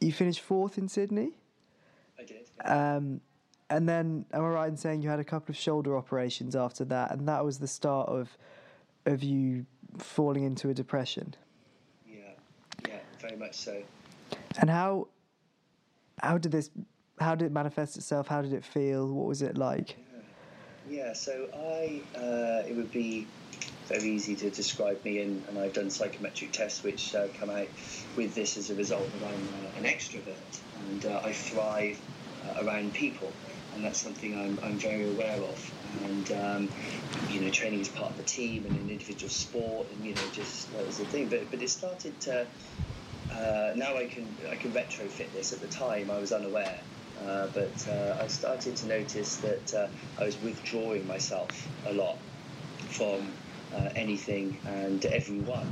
you 0.00 0.12
finished 0.12 0.40
fourth 0.40 0.78
in 0.78 0.88
Sydney. 0.88 1.32
I 2.18 2.24
did. 2.24 2.48
Um, 2.64 3.20
and 3.70 3.88
then, 3.88 4.26
am 4.32 4.44
I 4.44 4.48
right 4.48 4.68
in 4.68 4.76
saying 4.76 5.00
you 5.00 5.08
had 5.08 5.20
a 5.20 5.24
couple 5.24 5.52
of 5.52 5.56
shoulder 5.56 5.96
operations 5.96 6.56
after 6.56 6.84
that, 6.86 7.12
and 7.12 7.26
that 7.28 7.44
was 7.44 7.58
the 7.58 7.68
start 7.68 8.08
of 8.08 8.36
of 9.06 9.22
you 9.22 9.64
falling 9.98 10.44
into 10.44 10.68
a 10.68 10.74
depression? 10.74 11.34
Yeah, 12.06 12.18
yeah, 12.88 12.98
very 13.20 13.36
much 13.36 13.54
so. 13.54 13.82
And 14.58 14.68
how 14.68 15.06
how 16.20 16.36
did 16.36 16.50
this 16.50 16.70
how 17.20 17.36
did 17.36 17.46
it 17.46 17.52
manifest 17.52 17.96
itself? 17.96 18.26
How 18.26 18.42
did 18.42 18.52
it 18.52 18.64
feel? 18.64 19.06
What 19.06 19.28
was 19.28 19.40
it 19.40 19.56
like? 19.56 19.96
Yeah, 20.88 21.06
yeah 21.06 21.12
so 21.12 21.48
I 21.54 22.02
uh, 22.18 22.68
it 22.68 22.76
would 22.76 22.90
be 22.90 23.28
very 23.86 24.10
easy 24.10 24.34
to 24.36 24.50
describe 24.50 25.04
me, 25.04 25.20
and, 25.20 25.44
and 25.48 25.58
I've 25.58 25.72
done 25.72 25.90
psychometric 25.90 26.50
tests 26.50 26.82
which 26.82 27.14
uh, 27.14 27.28
come 27.38 27.50
out 27.50 27.68
with 28.16 28.34
this 28.34 28.56
as 28.56 28.70
a 28.70 28.74
result 28.74 29.08
that 29.12 29.28
I'm 29.28 29.48
uh, 29.48 29.78
an 29.78 29.84
extrovert 29.84 30.60
and 30.88 31.06
uh, 31.06 31.20
I 31.24 31.32
thrive 31.32 32.00
uh, 32.46 32.64
around 32.64 32.94
people 32.94 33.32
and 33.74 33.84
that's 33.84 34.00
something 34.00 34.34
I'm, 34.34 34.58
I'm 34.62 34.78
very 34.78 35.08
aware 35.08 35.40
of. 35.42 35.72
And 36.04 36.32
um, 36.32 36.68
you 37.28 37.40
know, 37.40 37.50
training 37.50 37.80
is 37.80 37.88
part 37.88 38.10
of 38.10 38.16
the 38.16 38.22
team 38.24 38.64
and 38.66 38.74
an 38.74 38.90
individual 38.90 39.30
sport, 39.30 39.86
and 39.90 40.04
you 40.04 40.14
know, 40.14 40.20
just 40.32 40.72
that 40.72 40.86
was 40.86 40.98
the 40.98 41.04
thing. 41.06 41.28
But 41.28 41.50
but 41.50 41.62
it 41.62 41.70
started 41.70 42.18
to. 42.22 42.46
Uh, 43.32 43.72
now 43.76 43.96
I 43.96 44.06
can 44.06 44.26
I 44.50 44.56
can 44.56 44.72
retrofit 44.72 45.32
this. 45.32 45.52
At 45.52 45.60
the 45.60 45.68
time, 45.68 46.10
I 46.10 46.18
was 46.18 46.32
unaware, 46.32 46.80
uh, 47.26 47.46
but 47.54 47.88
uh, 47.88 48.16
I 48.20 48.26
started 48.26 48.76
to 48.76 48.86
notice 48.86 49.36
that 49.36 49.74
uh, 49.74 49.88
I 50.18 50.24
was 50.24 50.40
withdrawing 50.42 51.06
myself 51.06 51.68
a 51.86 51.92
lot 51.92 52.18
from 52.88 53.32
uh, 53.74 53.88
anything 53.94 54.58
and 54.66 55.04
everyone, 55.06 55.70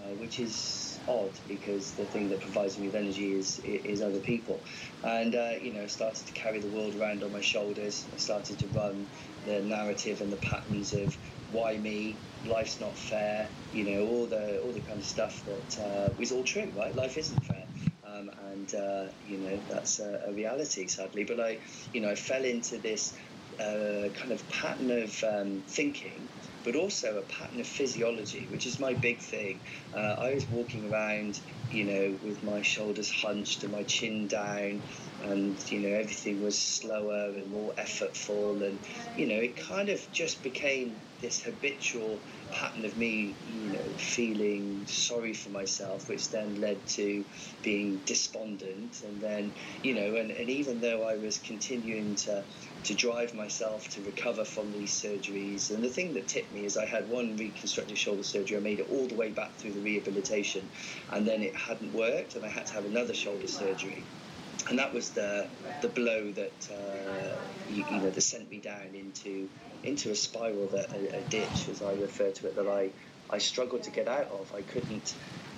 uh, 0.00 0.14
which 0.20 0.38
is 0.38 0.91
odd 1.08 1.38
because 1.46 1.92
the 1.94 2.04
thing 2.06 2.28
that 2.30 2.40
provides 2.40 2.78
me 2.78 2.86
with 2.86 2.94
energy 2.94 3.32
is 3.36 3.60
is 3.64 4.02
other 4.02 4.20
people. 4.20 4.64
And 5.02 5.34
uh, 5.34 5.52
you 5.60 5.72
know, 5.72 5.86
started 5.86 6.26
to 6.26 6.32
carry 6.32 6.60
the 6.60 6.68
world 6.68 6.94
around 6.94 7.22
on 7.22 7.32
my 7.32 7.40
shoulders. 7.40 8.08
I 8.12 8.16
started 8.16 8.58
to 8.60 8.68
run 8.68 9.08
the 9.44 9.60
narrative 9.60 10.20
and 10.20 10.32
the 10.32 10.36
patterns 10.38 10.92
of 10.92 11.16
why 11.50 11.76
me, 11.76 12.16
life's 12.44 12.80
not 12.80 12.98
fair. 12.98 13.50
You 13.72 13.84
know, 13.84 14.06
all 14.06 14.26
the 14.28 14.58
all 14.58 14.72
the 14.72 14.80
kind 14.80 14.98
of 14.98 15.06
stuff 15.06 15.42
that 15.46 15.78
uh, 15.78 16.14
is 16.18 16.32
all 16.32 16.44
true, 16.44 16.72
right? 16.74 16.94
Life 16.94 17.16
isn't 17.16 17.44
fair. 17.44 17.66
Um, 18.04 18.30
and 18.50 18.74
uh, 18.74 19.06
you 19.20 19.38
know 19.38 19.62
that's 19.68 20.00
a, 20.00 20.20
a, 20.26 20.32
reality, 20.32 20.86
sadly. 20.88 21.24
But 21.24 21.40
I, 21.40 21.60
you 21.92 22.00
know, 22.00 22.10
I 22.10 22.14
fell 22.14 22.44
into 22.44 22.78
this 22.78 23.14
uh, 23.58 24.08
kind 24.14 24.32
of 24.32 24.48
pattern 24.48 24.90
of 24.90 25.24
um, 25.24 25.62
thinking 25.68 26.31
but 26.64 26.76
also 26.76 27.18
a 27.18 27.22
pattern 27.22 27.60
of 27.60 27.66
physiology, 27.66 28.48
which 28.50 28.66
is 28.66 28.78
my 28.78 28.94
big 28.94 29.20
thing. 29.20 29.60
Uh, 29.94 29.98
I 30.18 30.34
was 30.34 30.46
walking 30.48 30.90
around, 30.90 31.40
you 31.70 31.84
know, 31.84 32.18
with 32.22 32.42
my 32.42 32.62
shoulders 32.62 33.10
hunched 33.10 33.62
and 33.62 33.72
my 33.72 33.82
chin 33.84 34.28
down, 34.28 34.82
and 35.20 35.58
you 35.70 35.80
know 35.80 35.96
everything 35.96 36.40
was 36.40 36.60
slower 36.60 37.32
and 37.36 37.50
more 37.50 37.74
effortful, 37.74 38.66
and 38.66 38.84
you 39.16 39.26
know 39.26 39.40
it 39.40 39.56
kind 39.56 39.88
of 39.88 40.00
just 40.12 40.42
became 40.42 41.00
this 41.20 41.40
habitual 41.40 42.20
pattern 42.50 42.84
of 42.84 42.96
me, 42.96 43.36
you 43.44 43.70
know, 43.70 43.96
feeling 43.96 44.84
sorry 44.86 45.32
for 45.32 45.50
myself, 45.50 46.08
which 46.08 46.30
then 46.30 46.54
led 46.60 46.84
to 46.86 47.24
being 47.62 47.98
despondent, 48.04 49.02
and 49.02 49.20
then 49.20 49.54
you 49.82 49.94
know, 49.94 50.16
and, 50.16 50.30
and 50.30 50.50
even 50.50 50.80
though 50.80 51.04
I 51.04 51.16
was 51.16 51.38
continuing 51.38 52.16
to 52.16 52.44
to 52.84 52.94
drive 52.94 53.34
myself 53.34 53.88
to 53.90 54.02
recover 54.02 54.44
from 54.44 54.72
these 54.72 54.92
surgeries. 54.92 55.70
And 55.70 55.82
the 55.82 55.88
thing 55.88 56.14
that 56.14 56.26
tipped 56.26 56.52
me 56.52 56.64
is 56.64 56.76
I 56.76 56.86
had 56.86 57.08
one 57.08 57.36
reconstructive 57.36 57.96
shoulder 57.96 58.22
surgery. 58.22 58.56
I 58.56 58.60
made 58.60 58.80
it 58.80 58.88
all 58.90 59.06
the 59.06 59.14
way 59.14 59.30
back 59.30 59.54
through 59.54 59.72
the 59.72 59.80
rehabilitation, 59.80 60.68
and 61.10 61.26
then 61.26 61.42
it 61.42 61.54
hadn't 61.54 61.92
worked, 61.92 62.34
and 62.34 62.44
I 62.44 62.48
had 62.48 62.66
to 62.66 62.74
have 62.74 62.84
another 62.84 63.14
shoulder 63.14 63.46
surgery. 63.46 64.02
And 64.68 64.78
that 64.78 64.92
was 64.92 65.10
the 65.10 65.48
the 65.80 65.88
blow 65.88 66.30
that 66.32 66.70
uh, 66.70 67.36
you, 67.72 67.84
you, 67.90 68.00
know 68.00 68.10
that 68.10 68.20
sent 68.20 68.50
me 68.50 68.58
down 68.58 68.94
into 68.94 69.48
into 69.82 70.10
a 70.10 70.14
spiral, 70.14 70.66
that 70.68 70.92
a, 70.92 71.18
a 71.18 71.20
ditch, 71.22 71.68
as 71.68 71.82
I 71.82 71.94
refer 71.94 72.30
to 72.30 72.46
it, 72.46 72.56
that 72.56 72.68
I 72.68 72.90
I 73.30 73.38
struggled 73.38 73.84
to 73.84 73.90
get 73.90 74.08
out 74.08 74.30
of. 74.30 74.52
I 74.54 74.62
couldn't 74.62 75.14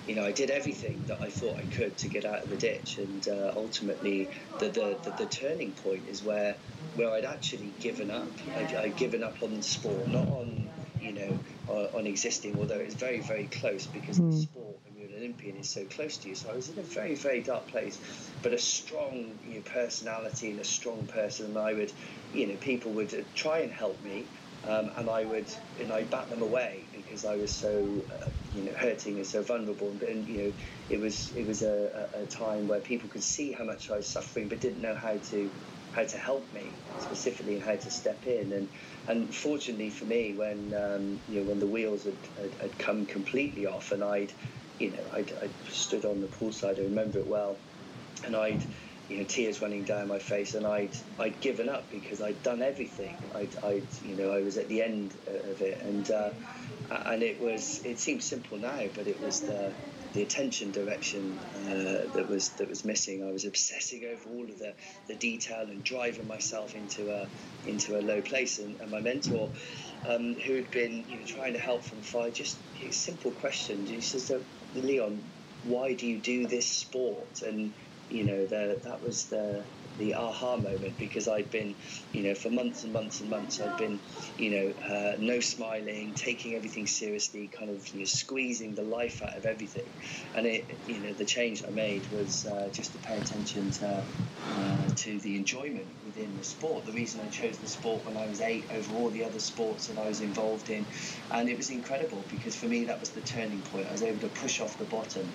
you 0.07 0.15
know, 0.15 0.23
I 0.23 0.31
did 0.31 0.51
everything 0.51 1.03
that 1.07 1.19
I 1.19 1.29
thought 1.29 1.57
I 1.57 1.63
could 1.75 1.97
to 1.97 2.07
get 2.07 2.25
out 2.25 2.43
of 2.43 2.49
the 2.49 2.57
ditch, 2.57 2.97
and 2.97 3.27
uh, 3.27 3.53
ultimately, 3.55 4.29
the, 4.59 4.69
the, 4.69 4.97
the, 5.03 5.13
the, 5.17 5.25
turning 5.25 5.71
point 5.71 6.03
is 6.07 6.23
where 6.23 6.55
where 6.95 7.11
I'd 7.11 7.25
actually 7.25 7.71
given 7.79 8.11
up. 8.11 8.27
I'd, 8.55 8.75
I'd 8.75 8.97
given 8.97 9.23
up 9.23 9.41
on 9.41 9.55
the 9.55 9.63
sport, 9.63 10.07
not 10.07 10.27
on 10.27 10.69
you 11.01 11.13
know 11.13 11.39
on, 11.67 11.87
on 11.99 12.07
existing, 12.07 12.57
although 12.59 12.75
it's 12.75 12.93
very 12.93 13.21
very 13.21 13.45
close 13.45 13.87
because 13.87 14.19
mm. 14.19 14.31
the 14.31 14.37
sport 14.37 14.77
and 14.87 14.95
you're 14.97 15.09
an 15.09 15.15
Olympian 15.17 15.57
is 15.57 15.69
so 15.69 15.83
close 15.85 16.17
to 16.17 16.29
you. 16.29 16.35
So 16.35 16.49
I 16.51 16.55
was 16.55 16.69
in 16.69 16.77
a 16.77 16.83
very 16.83 17.15
very 17.15 17.41
dark 17.41 17.65
place, 17.67 17.99
but 18.43 18.53
a 18.53 18.59
strong 18.59 19.31
you 19.47 19.55
know, 19.55 19.61
personality 19.61 20.51
and 20.51 20.59
a 20.59 20.65
strong 20.65 21.07
person, 21.07 21.47
and 21.47 21.57
I 21.57 21.73
would, 21.73 21.91
you 22.33 22.47
know, 22.47 22.55
people 22.57 22.91
would 22.91 23.13
uh, 23.13 23.23
try 23.33 23.59
and 23.59 23.71
help 23.71 24.01
me. 24.03 24.25
Um, 24.67 24.89
and 24.97 25.09
I 25.11 25.25
would, 25.25 25.45
and 25.79 25.91
I 25.91 26.05
bat 26.05 26.27
them 26.31 26.41
away 26.41 26.85
because 26.91 27.23
I 27.23 27.35
was 27.35 27.51
so, 27.51 27.87
uh, 28.19 28.29
you 28.55 28.63
know, 28.63 28.73
hurting 28.73 29.17
and 29.17 29.25
so 29.25 29.41
vulnerable. 29.41 29.89
And, 29.89 30.01
and 30.03 30.27
you 30.27 30.43
know, 30.43 30.53
it 30.89 30.99
was 30.99 31.35
it 31.35 31.45
was 31.45 31.61
a, 31.61 32.09
a, 32.13 32.25
time 32.25 32.67
where 32.67 32.79
people 32.79 33.09
could 33.09 33.23
see 33.23 33.51
how 33.51 33.63
much 33.63 33.89
I 33.91 33.97
was 33.97 34.07
suffering, 34.07 34.47
but 34.47 34.59
didn't 34.59 34.81
know 34.81 34.95
how 34.95 35.17
to 35.17 35.49
how 35.93 36.03
to 36.03 36.17
help 36.17 36.45
me 36.53 36.67
specifically 36.99 37.55
and 37.55 37.63
how 37.63 37.75
to 37.75 37.91
step 37.91 38.25
in. 38.27 38.51
And 38.53 38.69
and 39.07 39.33
fortunately 39.33 39.89
for 39.89 40.05
me, 40.05 40.33
when 40.33 40.73
um, 40.73 41.19
you 41.29 41.41
know 41.41 41.49
when 41.49 41.59
the 41.59 41.67
wheels 41.67 42.05
had, 42.05 42.17
had, 42.39 42.53
had, 42.61 42.79
come 42.79 43.05
completely 43.05 43.65
off, 43.65 43.91
and 43.91 44.03
I'd 44.03 44.31
you 44.79 44.91
know 44.91 45.03
I'd, 45.13 45.31
I'd 45.41 45.51
stood 45.69 46.05
on 46.05 46.21
the 46.21 46.27
poolside, 46.27 46.79
I 46.79 46.83
remember 46.83 47.19
it 47.19 47.27
well, 47.27 47.57
and 48.25 48.35
I'd 48.35 48.61
you 49.09 49.17
know 49.17 49.23
tears 49.23 49.61
running 49.61 49.83
down 49.83 50.07
my 50.07 50.19
face, 50.19 50.53
and 50.53 50.65
I'd 50.65 50.95
I'd 51.19 51.39
given 51.41 51.69
up 51.69 51.89
because 51.91 52.21
I'd 52.21 52.41
done 52.43 52.61
everything. 52.61 53.15
I'd, 53.33 53.55
I'd 53.63 53.87
you 54.03 54.15
know 54.15 54.31
I 54.31 54.41
was 54.41 54.57
at 54.57 54.67
the 54.67 54.81
end 54.81 55.13
of 55.27 55.61
it, 55.61 55.81
and 55.81 56.09
uh, 56.11 56.29
and 56.89 57.23
it 57.23 57.39
was 57.39 57.81
it 57.83 57.99
seems 57.99 58.25
simple 58.25 58.57
now, 58.57 58.85
but 58.93 59.07
it 59.07 59.19
was 59.21 59.41
the 59.41 59.73
the 60.13 60.21
attention 60.21 60.71
direction 60.71 61.37
uh, 61.55 62.07
that 62.13 62.25
was 62.29 62.49
that 62.51 62.69
was 62.69 62.85
missing. 62.85 63.23
I 63.23 63.31
was 63.31 63.45
obsessing 63.45 64.05
over 64.05 64.29
all 64.29 64.43
of 64.43 64.59
the, 64.59 64.73
the 65.07 65.15
detail 65.15 65.61
and 65.61 65.83
driving 65.83 66.27
myself 66.27 66.73
into 66.73 67.11
a 67.11 67.27
into 67.67 67.99
a 67.99 68.01
low 68.01 68.21
place. 68.21 68.59
And, 68.59 68.79
and 68.79 68.91
my 68.91 69.01
mentor, 69.01 69.51
um, 70.07 70.35
who 70.35 70.55
had 70.55 70.71
been 70.71 71.03
you 71.07 71.19
know 71.19 71.25
trying 71.25 71.53
to 71.53 71.59
help 71.59 71.83
from 71.83 72.01
far, 72.01 72.29
just 72.29 72.57
simple 72.91 73.31
question. 73.31 73.85
He 73.85 74.01
says, 74.01 74.31
"Leon, 74.73 75.21
why 75.63 75.93
do 75.93 76.07
you 76.07 76.19
do 76.19 76.47
this 76.47 76.67
sport?" 76.67 77.41
And 77.41 77.73
you 78.09 78.23
know 78.23 78.45
the, 78.45 78.79
that 78.83 79.03
was 79.03 79.25
the 79.25 79.63
the 79.97 80.15
aha 80.15 80.57
moment 80.57 80.97
because 80.97 81.27
I'd 81.27 81.49
been, 81.49 81.75
you 82.13 82.23
know, 82.23 82.35
for 82.35 82.49
months 82.49 82.83
and 82.83 82.93
months 82.93 83.21
and 83.21 83.29
months, 83.29 83.59
I'd 83.59 83.77
been, 83.77 83.99
you 84.37 84.51
know, 84.51 84.73
uh, 84.95 85.15
no 85.19 85.39
smiling, 85.39 86.13
taking 86.15 86.55
everything 86.55 86.87
seriously, 86.87 87.47
kind 87.47 87.69
of 87.69 87.87
you 87.89 87.99
know, 87.99 88.05
squeezing 88.05 88.75
the 88.75 88.83
life 88.83 89.21
out 89.21 89.37
of 89.37 89.45
everything. 89.45 89.85
And 90.35 90.45
it, 90.45 90.77
you 90.87 90.99
know, 90.99 91.13
the 91.13 91.25
change 91.25 91.63
I 91.65 91.71
made 91.71 92.11
was 92.11 92.45
uh, 92.45 92.69
just 92.71 92.93
to 92.93 92.99
pay 92.99 93.17
attention 93.17 93.71
to 93.71 93.85
uh, 93.85 94.77
to 94.95 95.19
the 95.19 95.35
enjoyment 95.35 95.87
within 96.05 96.37
the 96.37 96.43
sport. 96.43 96.85
The 96.85 96.93
reason 96.93 97.21
I 97.21 97.29
chose 97.29 97.57
the 97.57 97.67
sport 97.67 98.05
when 98.05 98.15
I 98.15 98.27
was 98.27 98.41
eight 98.41 98.67
over 98.71 98.95
all 98.95 99.09
the 99.09 99.23
other 99.23 99.39
sports 99.39 99.87
that 99.87 99.97
I 99.97 100.07
was 100.07 100.21
involved 100.21 100.69
in, 100.69 100.85
and 101.31 101.49
it 101.49 101.57
was 101.57 101.69
incredible 101.69 102.23
because 102.29 102.55
for 102.55 102.67
me 102.67 102.85
that 102.85 102.99
was 102.99 103.09
the 103.09 103.21
turning 103.21 103.61
point. 103.61 103.87
I 103.87 103.91
was 103.91 104.03
able 104.03 104.19
to 104.19 104.29
push 104.29 104.61
off 104.61 104.77
the 104.77 104.85
bottom 104.85 105.33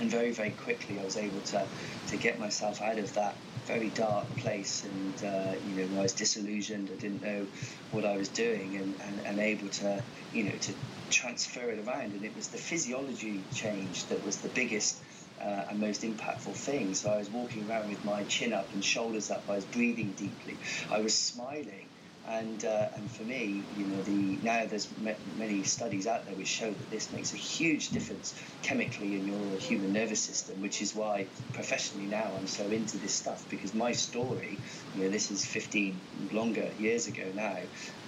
and 0.00 0.10
very 0.10 0.32
very 0.32 0.50
quickly 0.50 0.98
I 0.98 1.04
was 1.04 1.16
able 1.16 1.40
to 1.40 1.66
to 2.08 2.16
get 2.16 2.38
myself 2.38 2.80
out 2.82 2.98
of 2.98 3.12
that 3.14 3.36
very 3.66 3.90
dark 3.90 4.36
place 4.36 4.84
and 4.84 5.24
uh, 5.24 5.54
you 5.64 5.86
know 5.86 5.98
I 6.00 6.02
was 6.02 6.12
disillusioned 6.12 6.90
I 6.92 6.96
didn't 6.96 7.22
know 7.22 7.46
what 7.90 8.04
I 8.04 8.16
was 8.16 8.28
doing 8.28 8.76
and, 8.76 9.00
and, 9.00 9.26
and 9.26 9.40
able 9.40 9.68
to 9.68 10.02
you 10.32 10.44
know 10.44 10.58
to 10.58 10.74
transfer 11.10 11.70
it 11.70 11.86
around. 11.86 12.12
And 12.12 12.24
it 12.24 12.34
was 12.34 12.48
the 12.48 12.58
physiology 12.58 13.44
change 13.52 14.06
that 14.08 14.22
was 14.24 14.38
the 14.38 14.48
biggest 14.48 15.00
uh, 15.40 15.64
and 15.70 15.80
most 15.80 16.02
impactful 16.02 16.56
thing. 16.56 16.94
So 16.94 17.10
I 17.10 17.16
was 17.18 17.30
walking 17.30 17.68
around 17.68 17.88
with 17.88 18.04
my 18.04 18.24
chin 18.24 18.52
up 18.52 18.72
and 18.72 18.84
shoulders 18.84 19.30
up. 19.30 19.44
I 19.48 19.54
was 19.56 19.64
breathing 19.64 20.12
deeply. 20.12 20.58
I 20.90 21.00
was 21.00 21.16
smiling 21.16 21.88
and 22.26 22.64
uh, 22.64 22.88
and 22.94 23.10
for 23.10 23.22
me, 23.22 23.62
you 23.76 23.84
know, 23.84 24.02
the 24.02 24.38
now 24.42 24.64
there's 24.66 24.88
many 25.36 25.62
studies 25.62 26.06
out 26.06 26.24
there 26.24 26.34
which 26.34 26.48
show 26.48 26.70
that 26.70 26.90
this 26.90 27.12
makes 27.12 27.34
a 27.34 27.36
huge 27.36 27.90
difference 27.90 28.34
chemically 28.62 29.16
in 29.16 29.26
your 29.26 29.58
human 29.58 29.92
nervous 29.92 30.20
system, 30.20 30.60
which 30.60 30.80
is 30.80 30.94
why 30.94 31.26
professionally 31.52 32.06
now 32.06 32.32
I'm 32.36 32.46
so 32.46 32.64
into 32.70 32.96
this 32.96 33.14
stuff 33.14 33.46
because 33.50 33.74
my 33.74 33.92
story, 33.92 34.58
you 34.94 35.04
know, 35.04 35.10
this 35.10 35.30
is 35.30 35.44
15 35.44 36.00
longer 36.32 36.70
years 36.78 37.08
ago 37.08 37.30
now. 37.34 37.58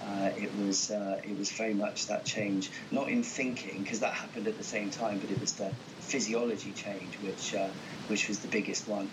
Uh, 0.03 0.29
it 0.35 0.53
was 0.55 0.89
uh, 0.89 1.21
it 1.23 1.37
was 1.37 1.51
very 1.51 1.75
much 1.75 2.07
that 2.07 2.25
change, 2.25 2.71
not 2.91 3.09
in 3.09 3.21
thinking 3.21 3.83
because 3.83 3.99
that 3.99 4.13
happened 4.13 4.47
at 4.47 4.57
the 4.57 4.63
same 4.63 4.89
time, 4.89 5.19
but 5.19 5.29
it 5.29 5.39
was 5.39 5.53
the 5.53 5.71
physiology 5.99 6.71
change 6.71 7.15
which 7.21 7.53
uh, 7.53 7.69
which 8.07 8.27
was 8.27 8.39
the 8.39 8.47
biggest 8.47 8.87
one. 8.87 9.09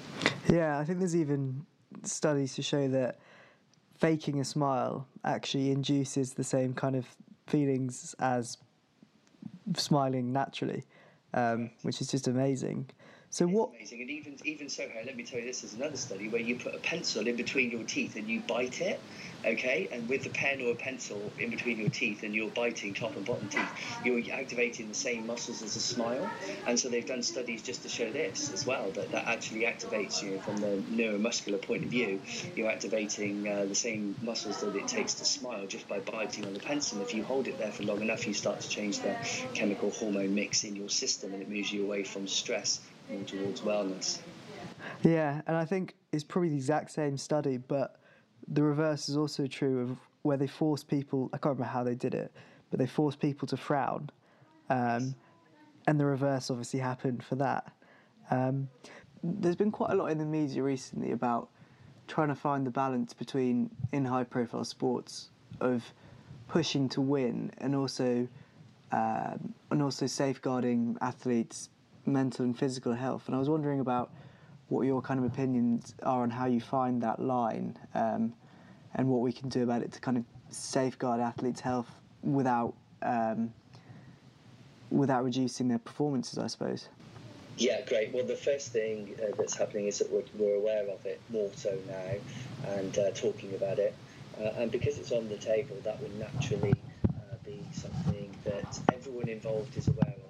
Yeah, 0.49 0.79
I 0.79 0.85
think 0.85 0.99
there's 0.99 1.17
even 1.17 1.67
studies 2.05 2.55
to 2.55 2.63
show 2.63 2.89
that 2.89 3.19
faking 3.99 4.41
a 4.41 4.45
smile 4.45 5.07
actually 5.25 5.71
induces 5.71 6.35
the 6.35 6.45
same 6.45 6.75
kind 6.75 6.97
of 6.97 7.07
feelings 7.47 8.15
as 8.19 8.59
smiling 9.77 10.33
naturally, 10.33 10.85
um, 11.33 11.71
which 11.83 12.01
is 12.01 12.09
just 12.09 12.29
amazing. 12.29 12.89
So 13.35 13.47
it's 13.47 13.53
what? 13.53 13.71
Amazing, 13.71 14.01
and 14.03 14.11
even 14.11 14.37
even 14.45 14.69
so, 14.69 14.87
let 15.05 15.17
me 15.17 15.25
tell 15.25 15.41
you, 15.41 15.45
this 15.45 15.65
is 15.65 15.75
another 15.75 15.97
study 15.97 16.29
where 16.29 16.41
you 16.41 16.57
put 16.57 16.73
a 16.73 16.79
pencil 16.79 17.27
in 17.27 17.35
between 17.35 17.69
your 17.69 17.83
teeth 17.83 18.15
and 18.15 18.29
you 18.29 18.45
bite 18.47 18.81
it, 18.81 19.03
okay, 19.45 19.89
and 19.91 20.09
with 20.09 20.23
the 20.23 20.31
pen 20.31 20.61
or 20.63 20.71
a 20.71 20.77
pencil 20.77 21.35
in 21.37 21.51
between 21.51 21.77
your 21.77 21.89
teeth 21.89 22.23
and 22.23 22.33
you're 22.33 22.53
biting 22.53 22.95
top 22.95 23.17
and 23.17 23.25
bottom 23.25 23.49
teeth, 23.49 23.73
you're 24.05 24.23
activating 24.33 24.87
the 24.87 24.95
same 24.95 25.27
muscles 25.27 25.63
as 25.63 25.75
a 25.75 25.81
smile, 25.81 26.31
and 26.65 26.79
so 26.79 26.89
they've 26.89 27.07
done 27.09 27.25
studies 27.25 27.65
just 27.65 27.83
to 27.83 27.89
show 27.89 28.13
this 28.13 28.53
as 28.53 28.65
well 28.65 28.93
that 28.93 29.11
that 29.11 29.25
actually 29.27 29.63
activates 29.63 30.23
you 30.23 30.39
from 30.39 30.57
the 30.59 30.85
neuromuscular 30.89 31.61
point 31.61 31.83
of 31.83 31.91
view. 31.91 32.23
You're 32.55 32.71
activating 32.71 33.49
uh, 33.49 33.65
the 33.67 33.75
same 33.75 34.15
muscles 34.23 34.61
that 34.61 34.77
it 34.77 34.87
takes 34.87 35.15
to 35.15 35.25
smile 35.25 35.67
just 35.67 35.89
by 35.89 35.99
biting 35.99 36.47
on 36.47 36.55
the 36.55 36.61
pencil. 36.61 37.01
If 37.01 37.13
you 37.13 37.25
hold 37.25 37.49
it 37.49 37.59
there 37.59 37.73
for 37.73 37.83
long 37.83 38.01
enough, 38.01 38.29
you 38.29 38.33
start 38.35 38.61
to 38.61 38.69
change 38.69 39.01
the 39.01 39.17
chemical 39.55 39.91
hormone 39.91 40.37
mix 40.37 40.63
in 40.63 40.77
your 40.77 40.89
system, 40.89 41.35
and 41.35 41.43
it 41.43 41.51
moves 41.51 41.73
you 41.73 41.83
away 41.83 42.05
from 42.05 42.29
stress 42.29 42.79
towards 43.27 43.61
wellness. 43.61 44.21
Yeah, 45.03 45.41
and 45.47 45.57
I 45.57 45.65
think 45.65 45.95
it's 46.13 46.25
probably 46.25 46.51
the 46.51 46.57
exact 46.57 46.91
same 46.91 47.17
study, 47.17 47.57
but 47.57 48.01
the 48.49 48.63
reverse 48.63 49.09
is 49.09 49.17
also 49.17 49.47
true 49.47 49.81
of 49.83 49.99
where 50.23 50.37
they 50.37 50.47
force 50.47 50.83
people. 50.83 51.31
I 51.33 51.39
can't 51.39 51.57
remember 51.57 51.73
how 51.73 51.85
they 51.85 51.95
did 51.95 52.15
it, 52.15 52.33
but 52.71 52.79
they 52.79 52.87
force 52.87 53.17
people 53.17 53.47
to 53.49 53.57
frown, 53.57 54.11
um, 54.71 55.15
and 55.87 56.01
the 56.01 56.07
reverse 56.07 56.51
obviously 56.51 56.81
happened 56.81 57.23
for 57.23 57.37
that. 57.37 57.71
Um, 58.31 58.69
there's 59.23 59.57
been 59.57 59.71
quite 59.71 59.91
a 59.91 59.95
lot 59.95 60.07
in 60.07 60.19
the 60.19 60.25
media 60.25 60.63
recently 60.63 61.13
about 61.13 61.49
trying 62.07 62.29
to 62.29 62.35
find 62.35 62.67
the 62.67 62.71
balance 62.71 63.15
between 63.15 63.71
in 63.93 64.05
high-profile 64.05 64.65
sports 64.65 65.31
of 65.61 65.93
pushing 66.49 66.89
to 66.91 67.01
win 67.01 67.51
and 67.59 67.75
also 67.75 68.29
um, 68.93 69.55
and 69.71 69.83
also 69.83 70.07
safeguarding 70.07 70.97
athletes 71.01 71.71
mental 72.07 72.45
and 72.45 72.59
physical 72.59 72.93
health. 72.93 73.25
And 73.27 73.35
I 73.35 73.39
was 73.39 73.49
wondering 73.49 73.81
about 73.81 74.11
what 74.69 74.83
your 74.83 75.03
kind 75.03 75.21
of 75.21 75.27
opinions 75.27 75.95
are 76.03 76.23
on 76.23 76.31
how 76.31 76.47
you 76.47 76.61
find 76.61 77.03
that 77.03 77.21
line 77.21 77.79
um, 77.95 78.33
and 78.95 79.09
what 79.09 79.21
we 79.21 79.33
can 79.33 79.49
do 79.49 79.63
about 79.63 79.83
it 79.83 79.93
to 79.93 80.01
kind 80.01 80.17
of 80.17 80.25
safeguard 80.49 81.21
athletes' 81.21 81.61
health 81.61 81.91
without 82.23 82.75
um, 83.03 83.53
without 84.91 85.25
reducing 85.25 85.69
their 85.69 85.79
performances, 85.79 86.39
I 86.39 86.47
suppose. 86.47 86.89
Yeah, 87.57 87.81
great. 87.87 88.13
Well, 88.13 88.25
the 88.25 88.37
first 88.37 88.73
thing 88.73 89.15
uh, 89.23 89.35
that's 89.37 89.57
happening 89.57 89.87
is 89.87 89.99
that 89.99 90.11
we're, 90.11 90.25
we're, 90.37 90.57
aware 90.57 90.89
of 90.89 91.05
it 91.07 91.21
more 91.31 91.51
so 91.55 91.77
now 91.89 92.71
and 92.71 92.99
uh, 92.99 93.11
talking 93.11 93.55
about 93.55 93.79
it. 93.79 93.95
Uh, 94.41 94.51
and 94.59 94.73
because 94.73 94.99
it's 94.99 95.13
on 95.13 95.29
the 95.29 95.37
table, 95.37 95.77
that 95.85 96.01
will 96.01 96.11
naturally 96.19 96.75
uh, 97.09 97.37
be 97.45 97.61
something 97.73 98.35
that 98.45 98.81
everyone 98.93 99.29
involved 99.29 99.77
is 99.77 99.87
aware 99.87 100.15
of 100.17 100.24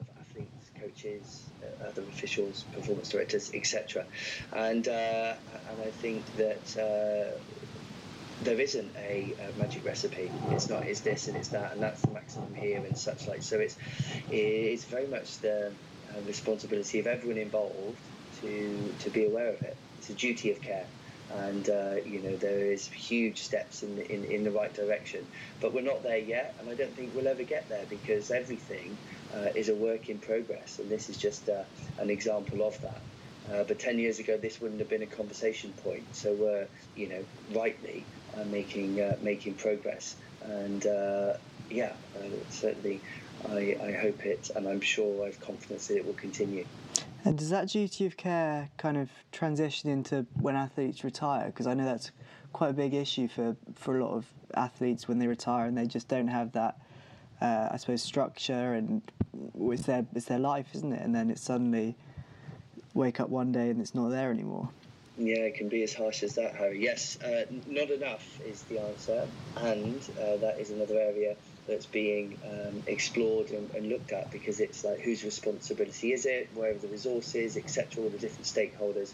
coaches, 0.95 1.45
uh, 1.63 1.89
other 1.89 2.03
officials, 2.03 2.65
performance 2.73 3.09
directors, 3.09 3.51
etc. 3.55 4.05
And 4.53 4.87
uh, 4.89 5.35
and 5.71 5.81
I 5.83 5.91
think 5.91 6.25
that 6.37 6.77
uh, 6.77 7.39
there 8.43 8.61
isn't 8.61 8.95
a, 8.97 9.35
a, 9.41 9.59
magic 9.59 9.85
recipe. 9.85 10.31
It's 10.51 10.69
not 10.69 10.85
it's 10.85 11.01
this 11.01 11.29
and 11.29 11.37
it's 11.37 11.49
that 11.49 11.73
and 11.73 11.83
that's 11.83 12.03
the 12.03 12.11
maximum 12.11 12.55
here 12.55 12.79
and 12.79 12.97
such 12.97 13.27
like. 13.27 13.43
So 13.43 13.59
it's 13.59 13.77
it's 14.31 14.85
very 14.85 15.07
much 15.07 15.39
the 15.39 15.73
responsibility 16.27 17.01
of 17.01 17.07
everyone 17.07 17.39
involved 17.39 17.97
to 18.41 18.95
to 19.01 19.11
be 19.11 19.25
aware 19.27 19.49
of 19.49 19.63
it. 19.63 19.77
It's 19.99 20.11
a 20.11 20.15
duty 20.15 20.53
of 20.53 20.61
care 20.61 20.87
and 21.33 21.71
uh, 21.71 21.95
you 22.05 22.21
know 22.21 22.37
there 22.37 22.59
is 22.59 22.87
huge 22.87 23.41
steps 23.41 23.83
in, 23.83 23.99
in 23.99 24.25
in 24.25 24.45
the 24.45 24.51
right 24.51 24.75
direction 24.75 25.27
but 25.59 25.73
we're 25.73 25.81
not 25.81 26.03
there 26.03 26.19
yet 26.19 26.55
and 26.61 26.69
I 26.69 26.75
don't 26.75 26.95
think 26.95 27.15
we'll 27.15 27.29
ever 27.29 27.43
get 27.43 27.67
there 27.71 27.87
because 27.89 28.31
everything 28.31 28.97
uh, 29.35 29.49
is 29.55 29.69
a 29.69 29.75
work 29.75 30.09
in 30.09 30.19
progress 30.19 30.79
and 30.79 30.89
this 30.89 31.09
is 31.09 31.17
just 31.17 31.49
uh, 31.49 31.63
an 31.99 32.11
example 32.11 32.67
of 32.67 32.81
that. 32.81 33.01
Uh, 33.53 33.63
but 33.65 33.79
10 33.79 33.99
years 33.99 34.19
ago 34.19 34.37
this 34.37 34.61
wouldn't 34.61 34.81
have 34.81 34.89
been 34.89 35.03
a 35.03 35.07
conversation 35.07 35.73
point. 35.83 36.05
So 36.15 36.33
we're 36.35 36.67
you 36.97 37.09
know 37.09 37.25
rightly 37.55 38.05
uh, 38.37 38.45
making 38.45 39.01
uh, 39.01 39.17
making 39.23 39.55
progress. 39.55 40.17
And 40.45 40.87
yeah 41.71 41.93
certainly 42.51 43.01
I, 43.49 43.77
I 43.83 43.93
hope 43.93 44.27
it 44.27 44.51
and 44.55 44.69
I'm 44.69 44.81
sure 44.81 45.23
I 45.23 45.27
have 45.27 45.41
confidence 45.41 45.89
that 45.89 45.97
it 45.97 46.07
will 46.07 46.15
continue. 46.15 46.65
And 47.25 47.39
does 47.39 47.49
that 47.51 47.69
duty 47.69 48.05
of 48.05 48.17
care 48.19 48.69
kind 48.77 48.99
of 48.99 49.11
transition 49.33 49.89
into 49.89 50.27
when 50.41 50.57
athletes 50.57 51.05
retire? 51.05 51.47
Because 51.47 51.67
I 51.67 51.73
know 51.73 51.85
that's 51.85 52.11
quite 52.53 52.71
a 52.71 52.75
big 52.75 52.93
issue 52.93 53.29
for, 53.29 53.57
for 53.75 53.99
a 53.99 54.05
lot 54.05 54.15
of 54.15 54.27
athletes 54.55 55.09
when 55.09 55.19
they 55.19 55.27
retire 55.27 55.67
and 55.67 55.77
they 55.77 55.87
just 55.87 56.07
don't 56.07 56.29
have 56.29 56.53
that, 56.53 56.79
uh, 57.45 57.69
I 57.73 57.77
suppose, 57.77 58.03
structure 58.03 58.75
and 58.75 59.03
it's 59.59 59.83
their, 59.83 60.07
it's 60.15 60.27
their 60.27 60.39
life, 60.39 60.69
isn't 60.75 60.93
it? 60.93 61.03
And 61.03 61.15
then 61.15 61.31
it's 61.31 61.43
suddenly 61.43 61.97
wake 62.95 63.21
up 63.21 63.29
one 63.29 63.53
day 63.53 63.71
and 63.71 63.81
it's 63.81 63.95
not 63.95 64.09
there 64.09 64.31
anymore. 64.31 64.71
Yeah, 65.19 65.43
it 65.51 65.55
can 65.55 65.69
be 65.69 65.83
as 65.83 65.95
harsh 65.95 66.23
as 66.23 66.35
that, 66.37 66.57
Harry. 66.57 66.83
Yes, 66.83 67.21
uh, 67.23 67.45
not 67.69 67.91
enough 67.91 68.41
is 68.41 68.63
the 68.63 68.81
answer, 68.81 69.29
and 69.59 70.01
uh, 70.21 70.39
that 70.39 70.59
is 70.59 70.71
another 70.71 70.99
area 70.99 71.37
that's 71.69 71.87
being 71.87 72.37
um, 72.45 72.83
explored 72.89 73.51
and, 73.51 73.71
and, 73.77 73.89
looked 73.89 74.13
at 74.13 74.31
because 74.33 74.59
it's 74.59 74.83
like 74.85 74.99
whose 74.99 75.23
responsibility 75.25 76.13
is 76.13 76.27
it, 76.27 76.49
where 76.55 76.73
are 76.73 76.79
the 76.79 76.89
resources, 76.89 77.57
etc., 77.57 78.03
all 78.03 78.11
the 78.11 78.19
different 78.19 78.45
stakeholders. 78.45 79.13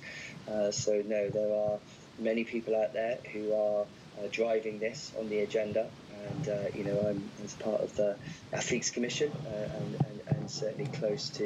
Uh, 0.50 0.70
so 0.70 1.02
no, 1.06 1.28
there 1.28 1.54
are 1.54 1.78
many 2.18 2.44
people 2.44 2.74
out 2.74 2.94
there 2.94 3.18
who 3.32 3.52
are 3.52 3.82
uh, 3.82 4.28
driving 4.32 4.78
this 4.78 5.12
on 5.18 5.28
the 5.28 5.40
agenda, 5.40 5.86
and 6.28 6.48
uh, 6.48 6.58
you 6.74 6.84
know 6.84 6.98
I'm 7.08 7.30
as 7.44 7.54
part 7.54 7.80
of 7.80 7.94
the 7.96 8.16
Athletes 8.52 8.90
Commission 8.90 9.30
uh, 9.46 9.76
and, 9.76 9.94
and, 9.94 10.20
and, 10.28 10.50
certainly 10.50 10.90
close 10.92 11.28
to 11.30 11.44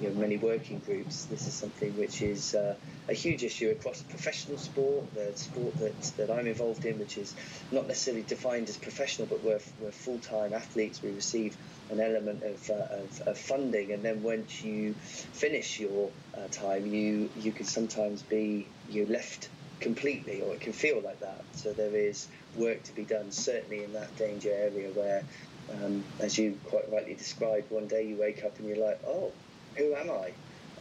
you 0.00 0.08
know 0.08 0.14
many 0.14 0.36
working 0.36 0.80
groups. 0.80 1.24
This 1.26 1.46
is 1.46 1.54
something 1.54 1.96
which 1.96 2.22
is 2.22 2.54
uh, 2.54 2.74
a 3.08 3.14
huge 3.14 3.42
issue 3.44 3.70
across 3.70 4.02
professional 4.02 4.58
sport, 4.58 5.12
the 5.14 5.32
sport 5.34 5.74
that, 5.78 6.00
that 6.16 6.30
I'm 6.30 6.46
involved 6.46 6.84
in, 6.84 6.98
which 6.98 7.18
is 7.18 7.34
not 7.70 7.86
necessarily 7.86 8.22
defined 8.22 8.68
as 8.68 8.76
professional, 8.76 9.26
but 9.26 9.42
we're, 9.42 9.60
we're 9.80 9.90
full 9.90 10.18
time 10.18 10.52
athletes. 10.52 11.02
We 11.02 11.10
receive 11.10 11.56
an 11.90 12.00
element 12.00 12.42
of, 12.42 12.70
uh, 12.70 12.74
of, 12.74 13.20
of, 13.28 13.38
funding, 13.38 13.92
and 13.92 14.02
then 14.02 14.22
once 14.22 14.62
you 14.62 14.94
finish 14.94 15.80
your 15.80 16.10
uh, 16.36 16.48
time, 16.50 16.86
you 16.86 17.30
you 17.40 17.52
can 17.52 17.66
sometimes 17.66 18.22
be 18.22 18.66
you 18.90 19.06
left 19.06 19.48
completely, 19.82 20.40
or 20.40 20.54
it 20.54 20.60
can 20.60 20.72
feel 20.72 21.00
like 21.00 21.20
that. 21.20 21.42
So 21.54 21.72
there 21.72 21.94
is 21.94 22.28
work 22.56 22.82
to 22.84 22.94
be 22.94 23.04
done, 23.04 23.30
certainly 23.30 23.84
in 23.84 23.92
that 23.92 24.16
danger 24.16 24.50
area 24.50 24.90
where, 24.90 25.22
um, 25.70 26.04
as 26.20 26.38
you 26.38 26.58
quite 26.64 26.90
rightly 26.90 27.14
described, 27.14 27.70
one 27.70 27.86
day 27.86 28.06
you 28.06 28.16
wake 28.16 28.44
up 28.44 28.58
and 28.58 28.68
you're 28.68 28.84
like, 28.84 29.00
oh, 29.06 29.32
who 29.76 29.94
am 29.94 30.10
I? 30.10 30.32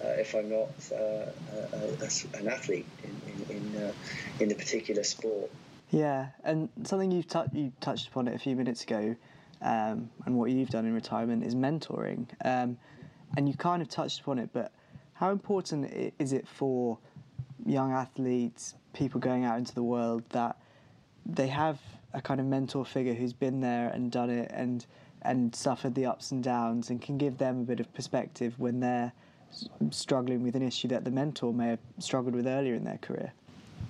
Uh, 0.03 0.07
if 0.17 0.33
I'm 0.33 0.49
not 0.49 0.69
uh, 0.91 0.95
uh, 0.95 2.39
an 2.39 2.47
athlete 2.47 2.87
in 3.03 3.21
in 3.31 3.57
in, 3.57 3.83
uh, 3.83 3.93
in 4.39 4.49
the 4.49 4.55
particular 4.55 5.03
sport. 5.03 5.51
Yeah, 5.91 6.29
and 6.43 6.69
something 6.83 7.11
you've 7.11 7.27
t- 7.27 7.51
you 7.53 7.71
touched 7.81 8.07
upon 8.07 8.27
it 8.27 8.33
a 8.33 8.39
few 8.39 8.55
minutes 8.55 8.83
ago, 8.83 9.15
um, 9.61 10.09
and 10.25 10.35
what 10.35 10.49
you've 10.49 10.69
done 10.69 10.85
in 10.85 10.93
retirement 10.93 11.43
is 11.43 11.53
mentoring, 11.53 12.25
um, 12.43 12.77
and 13.37 13.47
you 13.47 13.53
kind 13.55 13.81
of 13.81 13.89
touched 13.89 14.21
upon 14.21 14.39
it. 14.39 14.49
But 14.53 14.71
how 15.13 15.31
important 15.31 16.13
is 16.17 16.33
it 16.33 16.47
for 16.47 16.97
young 17.65 17.91
athletes, 17.91 18.73
people 18.93 19.19
going 19.19 19.45
out 19.45 19.57
into 19.57 19.73
the 19.73 19.83
world, 19.83 20.23
that 20.29 20.57
they 21.25 21.47
have 21.47 21.79
a 22.13 22.21
kind 22.21 22.39
of 22.39 22.45
mentor 22.45 22.85
figure 22.85 23.13
who's 23.13 23.33
been 23.33 23.61
there 23.61 23.89
and 23.89 24.11
done 24.11 24.29
it 24.29 24.51
and 24.53 24.85
and 25.23 25.55
suffered 25.55 25.93
the 25.93 26.05
ups 26.05 26.31
and 26.31 26.43
downs 26.43 26.89
and 26.89 26.99
can 26.99 27.17
give 27.17 27.37
them 27.37 27.61
a 27.61 27.63
bit 27.63 27.79
of 27.79 27.93
perspective 27.93 28.55
when 28.57 28.79
they're 28.79 29.11
struggling 29.91 30.41
with 30.41 30.55
an 30.55 30.63
issue 30.63 30.87
that 30.87 31.03
the 31.03 31.11
mentor 31.11 31.53
may 31.53 31.67
have 31.67 31.79
struggled 31.99 32.33
with 32.33 32.47
earlier 32.47 32.73
in 32.73 32.83
their 32.83 32.97
career. 32.97 33.31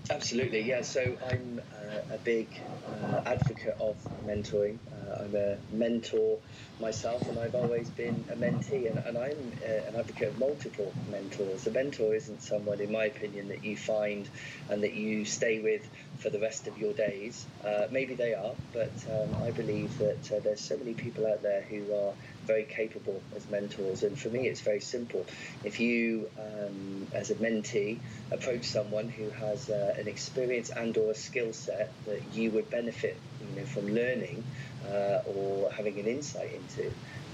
Absolutely, 0.10 0.62
yeah. 0.62 0.82
So 0.82 1.16
I'm 1.30 1.62
uh, 1.72 2.16
a 2.16 2.18
big 2.18 2.48
uh, 2.86 3.22
advocate 3.26 3.76
of 3.80 3.96
mentoring. 4.26 4.80
Uh, 4.92 5.24
I'm 5.24 5.36
a 5.36 5.58
mentor 5.72 6.40
myself, 6.80 7.22
and 7.30 7.38
I've 7.40 7.56
always 7.56 7.90
been 7.92 8.26
a 8.30 8.36
mentee, 8.36 8.90
and, 8.90 8.98
and 8.98 9.18
I'm 9.18 9.54
uh, 9.64 9.88
an 9.90 9.96
advocate 9.96 10.30
of 10.30 10.40
multiple 10.40 10.92
mentors. 11.10 11.68
A 11.68 11.72
mentor 11.72 12.16
isn't 12.16 12.42
someone, 12.42 12.82
in 12.82 12.92
my 12.92 13.06
opinion, 13.06 13.48
that 13.50 13.64
you 13.64 13.78
find 13.78 14.28
and 14.70 14.84
that 14.84 14.94
you 14.94 15.24
stay 15.24 15.62
with 15.62 15.88
for 16.18 16.30
the 16.30 16.40
rest 16.40 16.68
of 16.68 16.78
your 16.78 16.94
days. 16.94 17.46
Uh, 17.64 17.88
maybe 17.92 18.16
they 18.16 18.34
are, 18.34 18.56
but 18.74 18.92
um, 19.10 19.36
I 19.44 19.52
believe 19.52 19.98
that 20.00 20.32
uh, 20.32 20.40
there's 20.40 20.62
so 20.62 20.78
many 20.78 20.94
people 20.94 21.28
out 21.28 21.42
there 21.44 21.62
who 21.62 21.94
are 21.94 22.14
very 22.54 22.66
capable 22.82 23.20
as 23.36 23.44
mentors. 23.50 24.04
And 24.04 24.14
for 24.18 24.30
me, 24.36 24.42
it's 24.52 24.64
very 24.72 24.84
simple. 24.96 25.26
If 25.64 25.80
you, 25.80 26.30
um, 26.48 27.08
as 27.22 27.28
a 27.36 27.36
mentee, 27.46 28.00
approach 28.38 28.66
someone 28.78 29.08
who 29.18 29.28
has 29.46 29.70
uh, 29.70 29.96
an 30.02 30.08
experience 30.08 30.70
and/or 30.82 31.12
a 31.12 31.16
skill 31.28 31.52
set 31.54 31.90
that 32.08 32.22
you 32.34 32.48
would 32.52 32.70
benefit, 32.80 33.18
you 33.42 33.56
know, 33.56 33.68
from 33.74 33.86
learning 34.02 34.44
uh, 34.92 35.20
or 35.34 35.72
having 35.72 36.00
an 36.00 36.08
insight 36.16 36.52
into, 36.60 36.86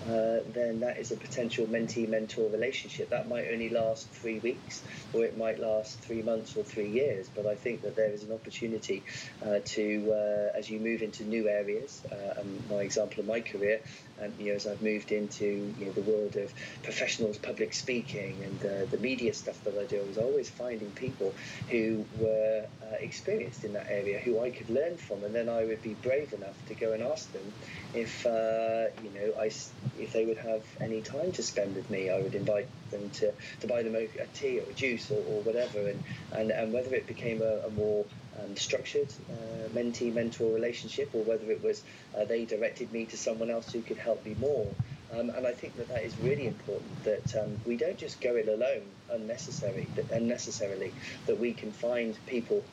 uh, 0.07 0.39
then 0.53 0.79
that 0.85 0.97
is 0.97 1.11
a 1.11 1.17
potential 1.17 1.65
mentee 1.67 2.07
mentor 2.07 2.49
relationship. 2.49 3.09
That 3.09 3.27
might 3.27 3.45
only 3.51 3.69
last 3.69 4.09
three 4.19 4.39
weeks 4.39 4.83
or 5.13 5.25
it 5.25 5.37
might 5.37 5.59
last 5.59 5.99
three 5.99 6.21
months 6.21 6.55
or 6.55 6.63
three 6.63 6.89
years. 6.89 7.29
But 7.35 7.45
I 7.45 7.55
think 7.55 7.81
that 7.81 7.95
there 7.95 8.11
is 8.17 8.23
an 8.23 8.31
opportunity 8.31 9.03
uh, 9.45 9.59
to, 9.75 9.85
uh, 10.21 10.57
as 10.57 10.69
you 10.69 10.79
move 10.79 11.01
into 11.01 11.23
new 11.23 11.49
areas, 11.49 11.91
uh, 12.11 12.39
and 12.39 12.69
my 12.69 12.81
example 12.89 13.19
of 13.21 13.27
my 13.27 13.41
career, 13.41 13.81
and 14.19 14.33
you 14.39 14.47
know, 14.47 14.55
as 14.55 14.67
I've 14.67 14.81
moved 14.81 15.11
into 15.11 15.73
you 15.77 15.85
know, 15.85 15.91
the 15.91 16.01
world 16.01 16.35
of 16.35 16.53
professionals, 16.83 17.37
public 17.37 17.73
speaking, 17.73 18.43
and 18.43 18.65
uh, 18.65 18.85
the 18.89 18.97
media 18.97 19.33
stuff 19.33 19.63
that 19.63 19.77
I 19.77 19.85
do, 19.85 20.01
I 20.01 20.07
was 20.07 20.17
always 20.17 20.49
finding 20.49 20.91
people 20.91 21.33
who 21.69 22.05
were 22.17 22.65
uh, 22.83 22.95
experienced 22.99 23.63
in 23.63 23.73
that 23.73 23.87
area, 23.89 24.19
who 24.19 24.41
I 24.41 24.49
could 24.49 24.69
learn 24.69 24.97
from, 24.97 25.23
and 25.23 25.33
then 25.33 25.49
I 25.49 25.65
would 25.65 25.81
be 25.81 25.93
brave 25.95 26.33
enough 26.33 26.55
to 26.67 26.75
go 26.75 26.93
and 26.93 27.03
ask 27.03 27.31
them 27.31 27.53
if 27.93 28.25
uh, 28.25 28.87
you 29.03 29.11
know 29.13 29.33
I 29.39 29.51
if 29.99 30.13
they 30.13 30.25
would 30.25 30.37
have 30.37 30.63
any 30.81 31.01
time 31.01 31.31
to 31.33 31.43
spend 31.43 31.75
with 31.75 31.89
me. 31.89 32.09
I 32.09 32.21
would 32.21 32.35
invite 32.35 32.67
them 32.91 33.09
to, 33.09 33.31
to 33.61 33.67
buy 33.67 33.83
them 33.83 33.95
a, 33.95 34.09
a 34.21 34.27
tea 34.33 34.59
or 34.59 34.69
a 34.69 34.73
juice 34.73 35.11
or, 35.11 35.23
or 35.27 35.41
whatever, 35.41 35.87
and, 35.87 36.03
and 36.33 36.51
and 36.51 36.73
whether 36.73 36.93
it 36.93 37.07
became 37.07 37.41
a, 37.41 37.67
a 37.67 37.69
more 37.71 38.05
um, 38.39 38.55
structured 38.55 39.11
uh, 39.29 39.69
mentee 39.69 40.13
mentor 40.13 40.53
relationship 40.53 41.09
or 41.13 41.23
whether 41.23 41.49
it 41.51 41.63
was 41.63 41.83
uh, 42.17 42.25
they 42.25 42.45
directed 42.45 42.91
me 42.91 43.05
to 43.05 43.17
someone 43.17 43.49
else 43.49 43.71
who 43.71 43.81
could 43.81 43.97
help 43.97 44.25
me 44.25 44.35
more. 44.39 44.67
Um, 45.11 45.29
and 45.29 45.47
I 45.47 45.53
think 45.53 45.77
that 45.77 45.87
that 45.87 46.03
is 46.03 46.17
really 46.19 46.47
important 46.47 47.03
that 47.05 47.35
um, 47.37 47.57
we 47.65 47.77
don't 47.77 47.97
just 47.97 48.19
go 48.19 48.35
it 48.35 48.47
alone 48.49 48.83
unnecessary, 49.09 49.87
unnecessarily, 50.11 50.91
that 51.27 51.39
we 51.39 51.53
can 51.53 51.71
find 51.71 52.17
people 52.25 52.63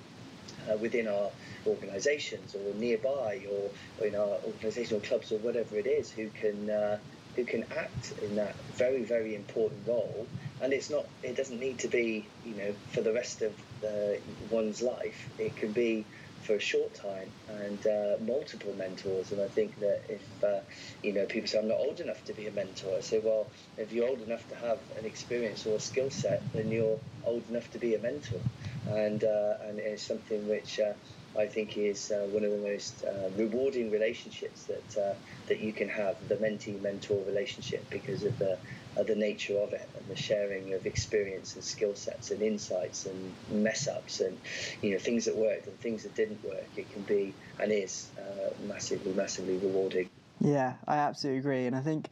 uh, 0.70 0.76
within 0.76 1.06
our 1.06 1.30
organisations 1.66 2.54
or 2.54 2.74
nearby 2.74 3.46
or, 3.50 3.70
or, 4.00 4.06
in 4.06 4.14
our 4.14 4.38
organisational 4.48 5.02
clubs 5.02 5.32
or 5.32 5.38
whatever 5.38 5.76
it 5.76 5.86
is 5.86 6.10
who 6.10 6.28
can 6.30 6.70
uh, 6.70 6.98
who 7.36 7.44
can 7.44 7.64
act 7.76 8.12
in 8.22 8.36
that 8.36 8.54
very 8.74 9.02
very 9.02 9.34
important 9.34 9.80
role 9.86 10.26
and 10.62 10.72
it's 10.72 10.90
not 10.90 11.06
it 11.22 11.36
doesn't 11.36 11.58
need 11.60 11.78
to 11.78 11.88
be 11.88 12.26
you 12.44 12.54
know 12.54 12.74
for 12.92 13.00
the 13.00 13.12
rest 13.12 13.42
of 13.42 13.52
uh, 13.84 14.18
one's 14.50 14.82
life 14.82 15.28
it 15.38 15.56
can 15.56 15.72
be 15.72 16.04
for 16.44 16.56
a 16.56 16.60
short 16.60 16.94
time 16.94 17.32
and 17.48 17.86
uh, 17.86 18.16
multiple 18.20 18.74
mentors. 18.76 19.32
And 19.32 19.40
I 19.40 19.48
think 19.48 19.80
that 19.80 20.02
if 20.08 20.44
uh, 20.44 20.60
you 21.02 21.12
know 21.14 21.24
people 21.26 21.48
say 21.48 21.58
I'm 21.58 21.68
not 21.68 21.78
old 21.78 22.00
enough 22.00 22.22
to 22.26 22.34
be 22.34 22.46
a 22.46 22.52
mentor 22.52 22.96
I 22.96 23.00
say 23.00 23.20
well 23.24 23.46
if 23.78 23.92
you're 23.92 24.08
old 24.08 24.20
enough 24.20 24.46
to 24.48 24.54
have 24.56 24.78
an 24.98 25.04
experience 25.04 25.66
or 25.66 25.76
a 25.76 25.80
skill 25.80 26.10
set 26.10 26.42
then 26.52 26.70
you're 26.70 26.98
old 27.24 27.48
enough 27.48 27.70
to 27.72 27.78
be 27.78 27.94
a 27.94 27.98
mentor. 27.98 28.40
And 28.88 29.24
uh, 29.24 29.54
and 29.62 29.78
it's 29.78 30.06
something 30.06 30.48
which 30.48 30.78
uh, 30.80 30.92
I 31.36 31.46
think 31.46 31.76
is 31.76 32.10
uh, 32.10 32.26
one 32.30 32.44
of 32.44 32.50
the 32.50 32.58
most 32.58 33.04
uh, 33.04 33.28
rewarding 33.36 33.90
relationships 33.90 34.64
that 34.64 34.96
uh, 34.96 35.14
that 35.48 35.60
you 35.60 35.72
can 35.72 35.88
have, 35.88 36.16
the 36.28 36.36
mentee-mentor 36.36 37.24
relationship, 37.26 37.88
because 37.90 38.22
of 38.24 38.38
the 38.38 38.56
uh, 38.96 39.02
the 39.02 39.16
nature 39.16 39.58
of 39.58 39.72
it 39.72 39.88
and 39.98 40.08
the 40.08 40.16
sharing 40.16 40.72
of 40.74 40.86
experience 40.86 41.54
and 41.54 41.64
skill 41.64 41.94
sets 41.94 42.30
and 42.30 42.40
insights 42.40 43.06
and 43.06 43.34
mess 43.50 43.88
ups 43.88 44.20
and 44.20 44.38
you 44.82 44.92
know 44.92 44.98
things 44.98 45.24
that 45.24 45.34
worked 45.34 45.66
and 45.66 45.78
things 45.80 46.04
that 46.04 46.14
didn't 46.14 46.42
work. 46.44 46.68
It 46.76 46.90
can 46.92 47.02
be 47.02 47.34
and 47.58 47.72
is 47.72 48.08
uh, 48.18 48.50
massively, 48.66 49.12
massively 49.12 49.56
rewarding. 49.56 50.08
Yeah, 50.40 50.74
I 50.86 50.96
absolutely 50.96 51.38
agree, 51.40 51.66
and 51.66 51.74
I 51.74 51.80
think 51.80 52.08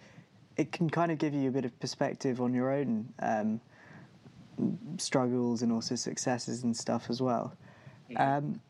it 0.56 0.72
can 0.72 0.90
kind 0.90 1.12
of 1.12 1.18
give 1.18 1.32
you 1.32 1.48
a 1.48 1.52
bit 1.52 1.64
of 1.64 1.78
perspective 1.80 2.40
on 2.40 2.52
your 2.54 2.72
own 2.72 3.12
um, 3.20 3.60
struggles 4.98 5.62
and 5.62 5.72
also 5.72 5.94
successes 5.94 6.62
and 6.62 6.76
stuff 6.76 7.08
as 7.08 7.22
well. 7.22 7.54
Um, 8.16 8.60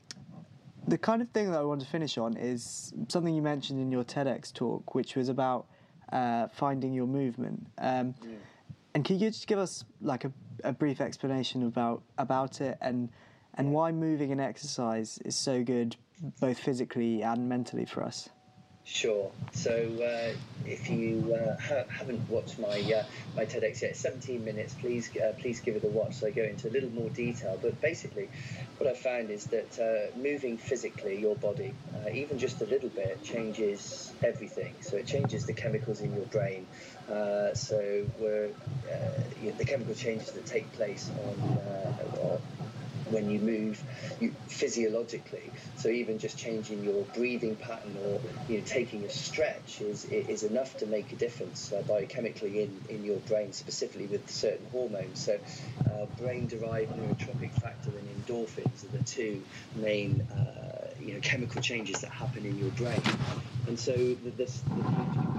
the 0.88 0.98
kind 0.98 1.22
of 1.22 1.28
thing 1.30 1.50
that 1.50 1.60
I 1.60 1.64
want 1.64 1.80
to 1.80 1.86
finish 1.86 2.18
on 2.18 2.36
is 2.36 2.92
something 3.08 3.34
you 3.34 3.42
mentioned 3.42 3.80
in 3.80 3.90
your 3.92 4.04
TEDx 4.04 4.52
talk, 4.52 4.94
which 4.94 5.16
was 5.16 5.28
about 5.28 5.66
uh, 6.12 6.48
finding 6.48 6.92
your 6.92 7.06
movement. 7.06 7.66
Um, 7.78 8.14
yeah. 8.22 8.34
And 8.94 9.04
can 9.04 9.18
you 9.18 9.30
just 9.30 9.46
give 9.46 9.58
us 9.58 9.84
like 10.00 10.24
a, 10.24 10.32
a, 10.64 10.72
brief 10.72 11.00
explanation 11.00 11.62
about 11.62 12.02
about 12.18 12.60
it 12.60 12.76
and 12.82 13.08
and 13.54 13.72
why 13.72 13.90
moving 13.90 14.32
and 14.32 14.40
exercise 14.40 15.18
is 15.24 15.34
so 15.34 15.62
good, 15.62 15.96
both 16.40 16.58
physically 16.58 17.22
and 17.22 17.48
mentally 17.48 17.86
for 17.86 18.02
us? 18.02 18.28
Sure. 18.84 19.30
So 19.52 19.72
uh, 19.72 20.34
if 20.66 20.90
you 20.90 21.34
uh, 21.34 21.56
ha- 21.60 21.84
haven't 21.88 22.28
watched 22.28 22.58
my 22.58 22.80
uh, 22.80 23.04
my 23.36 23.44
TEDx 23.46 23.82
yet, 23.82 23.96
17 23.96 24.44
minutes. 24.44 24.74
Please 24.74 25.08
uh, 25.16 25.32
please 25.38 25.60
give 25.60 25.76
it 25.76 25.84
a 25.84 25.88
watch. 25.88 26.14
So 26.14 26.26
I 26.26 26.30
go 26.30 26.42
into 26.42 26.68
a 26.68 26.72
little 26.72 26.90
more 26.90 27.08
detail. 27.10 27.58
But 27.62 27.80
basically, 27.80 28.28
what 28.78 28.90
I 28.90 28.94
found 28.94 29.30
is 29.30 29.46
that 29.46 29.78
uh, 29.78 30.16
moving 30.18 30.58
physically 30.58 31.20
your 31.20 31.36
body, 31.36 31.72
uh, 31.94 32.10
even 32.10 32.38
just 32.38 32.60
a 32.60 32.66
little 32.66 32.88
bit, 32.88 33.22
changes 33.22 34.12
everything. 34.22 34.74
So 34.80 34.96
it 34.96 35.06
changes 35.06 35.46
the 35.46 35.52
chemicals 35.52 36.00
in 36.00 36.12
your 36.14 36.26
brain. 36.26 36.66
so 37.54 37.80
you 39.40 39.50
know, 39.50 39.56
the 39.58 39.64
chemical 39.64 39.94
changes 39.94 40.32
that 40.32 40.46
take 40.46 40.72
place 40.72 41.10
on 41.24 41.62
when 43.12 43.30
you 43.30 43.38
move 43.38 43.82
you, 44.20 44.34
physiologically. 44.48 45.50
So 45.76 45.88
even 45.88 46.18
just 46.18 46.38
changing 46.38 46.84
your 46.84 47.04
breathing 47.14 47.56
pattern 47.56 47.96
or 48.04 48.20
you 48.48 48.58
know, 48.58 48.64
taking 48.64 49.04
a 49.04 49.10
stretch 49.10 49.80
is, 49.80 50.04
is 50.06 50.42
enough 50.42 50.76
to 50.78 50.86
make 50.86 51.12
a 51.12 51.16
difference 51.16 51.72
uh, 51.72 51.82
biochemically 51.82 52.56
in, 52.56 52.80
in 52.88 53.04
your 53.04 53.18
brain, 53.20 53.52
specifically 53.52 54.06
with 54.06 54.28
certain 54.30 54.66
hormones. 54.72 55.20
So 55.20 55.38
uh, 55.86 56.06
brain-derived 56.18 56.92
neurotrophic 56.92 57.52
factor 57.52 57.90
and 57.90 58.26
endorphins 58.26 58.84
are 58.84 58.96
the 58.96 59.04
two 59.04 59.42
main 59.76 60.20
uh, 60.32 60.90
you 61.00 61.14
know, 61.14 61.20
chemical 61.20 61.60
changes 61.60 62.00
that 62.00 62.10
happen 62.10 62.44
in 62.44 62.58
your 62.58 62.70
brain. 62.70 63.00
And 63.66 63.78
so 63.78 63.92
the, 63.92 64.30
this, 64.36 64.62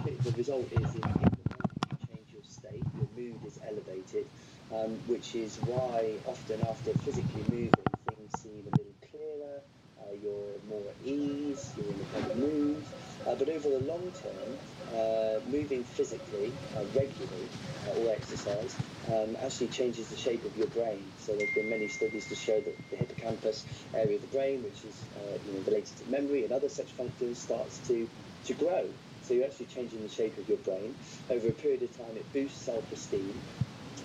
the, 0.06 0.12
the 0.30 0.38
result 0.38 0.72
is 0.72 0.96
in, 0.96 1.04
in 1.04 1.34
you 1.34 2.08
change 2.08 2.28
your 2.34 2.44
state, 2.48 2.84
your 2.96 3.08
mood 3.16 3.40
is 3.46 3.60
elevated, 3.68 4.26
um, 4.74 4.98
which 5.08 5.36
is 5.36 5.58
why 5.66 6.18
often 6.26 6.62
after 6.62 6.92
physically 6.94 7.44
moving, 7.50 7.72
things 8.06 8.40
seem 8.40 8.64
a 8.66 8.70
little 8.72 8.96
clearer, 9.10 9.60
uh, 10.02 10.14
you're 10.22 10.58
more 10.68 10.82
at 10.90 11.08
ease, 11.08 11.74
you're 11.78 11.86
in 11.94 12.02
a 12.02 12.22
better 12.22 12.36
mood. 12.36 12.84
Uh, 13.26 13.36
but 13.36 13.48
over 13.48 13.70
the 13.70 13.80
long 13.80 14.12
term, 14.12 14.58
uh, 14.98 15.40
moving 15.50 15.84
physically, 15.84 16.52
uh, 16.76 16.84
regularly, 16.94 17.48
uh, 17.88 18.00
or 18.02 18.12
exercise, 18.12 18.76
um, 19.08 19.38
actually 19.42 19.68
changes 19.68 20.10
the 20.10 20.18
shape 20.18 20.44
of 20.44 20.58
your 20.58 20.68
brain. 20.68 21.06
So 21.20 21.36
there's 21.36 21.54
been 21.54 21.70
many 21.70 21.88
studies 21.88 22.28
to 22.28 22.36
show 22.36 22.60
that 22.60 22.90
the 22.90 22.98
hippocampus 22.98 23.66
area 23.94 24.16
of 24.16 24.22
the 24.22 24.28
brain, 24.28 24.64
which 24.64 24.84
is 24.84 25.02
uh, 25.16 25.38
you 25.48 25.54
know, 25.54 25.60
related 25.66 25.96
to 25.98 26.10
memory 26.10 26.44
and 26.44 26.52
other 26.52 26.68
such 26.68 26.92
functions, 26.92 27.38
starts 27.38 27.80
to, 27.88 28.10
to 28.46 28.54
grow. 28.56 28.90
So 29.24 29.34
you're 29.34 29.46
actually 29.46 29.68
changing 29.68 30.04
the 30.04 30.10
shape 30.10 30.38
of 30.38 30.50
your 30.50 30.58
brain. 30.58 30.96
Over 31.30 31.48
a 31.48 31.54
period 31.54 31.82
of 31.84 31.96
time, 31.98 32.18
it 32.18 32.34
boosts 32.34 32.66
self-esteem, 32.66 33.42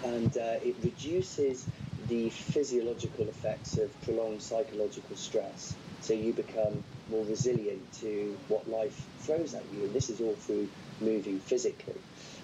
and 0.04 0.36
uh, 0.36 0.56
it 0.62 0.76
reduces 0.82 1.66
the 2.08 2.30
physiological 2.30 3.28
effects 3.28 3.76
of 3.76 4.02
prolonged 4.02 4.40
psychological 4.42 5.16
stress. 5.16 5.74
So 6.00 6.14
you 6.14 6.32
become 6.32 6.82
more 7.10 7.24
resilient 7.24 7.92
to 7.94 8.36
what 8.48 8.68
life 8.68 9.06
throws 9.20 9.54
at 9.54 9.64
you, 9.74 9.84
and 9.84 9.92
this 9.92 10.10
is 10.10 10.20
all 10.20 10.34
through 10.34 10.68
moving 11.00 11.38
physically. 11.40 12.00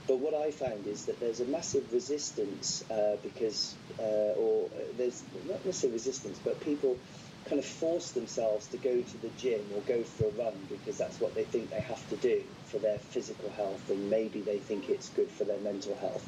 But 0.06 0.18
what 0.18 0.34
I 0.34 0.50
found 0.50 0.86
is 0.86 1.06
that 1.06 1.18
there's 1.18 1.40
a 1.40 1.46
massive 1.46 1.90
resistance 1.92 2.84
uh, 2.90 3.16
because, 3.22 3.74
uh, 3.98 4.36
or 4.36 4.66
uh, 4.66 4.80
there's 4.98 5.22
not 5.48 5.64
necessarily 5.64 5.94
resistance, 5.94 6.38
but 6.44 6.60
people 6.60 6.98
kind 7.46 7.58
of 7.58 7.64
force 7.64 8.12
themselves 8.12 8.66
to 8.68 8.78
go 8.78 9.02
to 9.02 9.18
the 9.18 9.28
gym 9.36 9.66
or 9.74 9.82
go 9.82 10.02
for 10.02 10.24
a 10.24 10.30
run 10.30 10.66
because 10.68 10.96
that's 10.96 11.20
what 11.20 11.34
they 11.34 11.44
think 11.44 11.70
they 11.70 11.80
have 11.80 12.08
to 12.08 12.16
do 12.16 12.42
for 12.64 12.78
their 12.78 12.98
physical 12.98 13.50
health 13.50 13.90
and 13.90 14.08
maybe 14.08 14.40
they 14.40 14.58
think 14.58 14.88
it's 14.88 15.10
good 15.10 15.30
for 15.30 15.44
their 15.44 15.60
mental 15.60 15.94
health. 15.96 16.26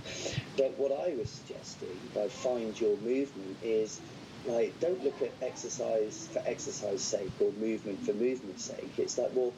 But 0.56 0.78
what 0.78 0.92
I 0.92 1.14
was 1.14 1.30
suggesting 1.30 1.98
by 2.14 2.28
find 2.28 2.78
your 2.78 2.96
movement 2.98 3.56
is 3.62 4.00
like 4.44 4.78
don't 4.78 5.02
look 5.02 5.20
at 5.22 5.32
exercise 5.42 6.28
for 6.32 6.42
exercise 6.44 7.02
sake 7.02 7.32
or 7.40 7.50
movement 7.52 8.04
for 8.04 8.12
movement's 8.12 8.64
sake. 8.64 8.98
It's 8.98 9.16
like 9.16 9.30
well 9.34 9.54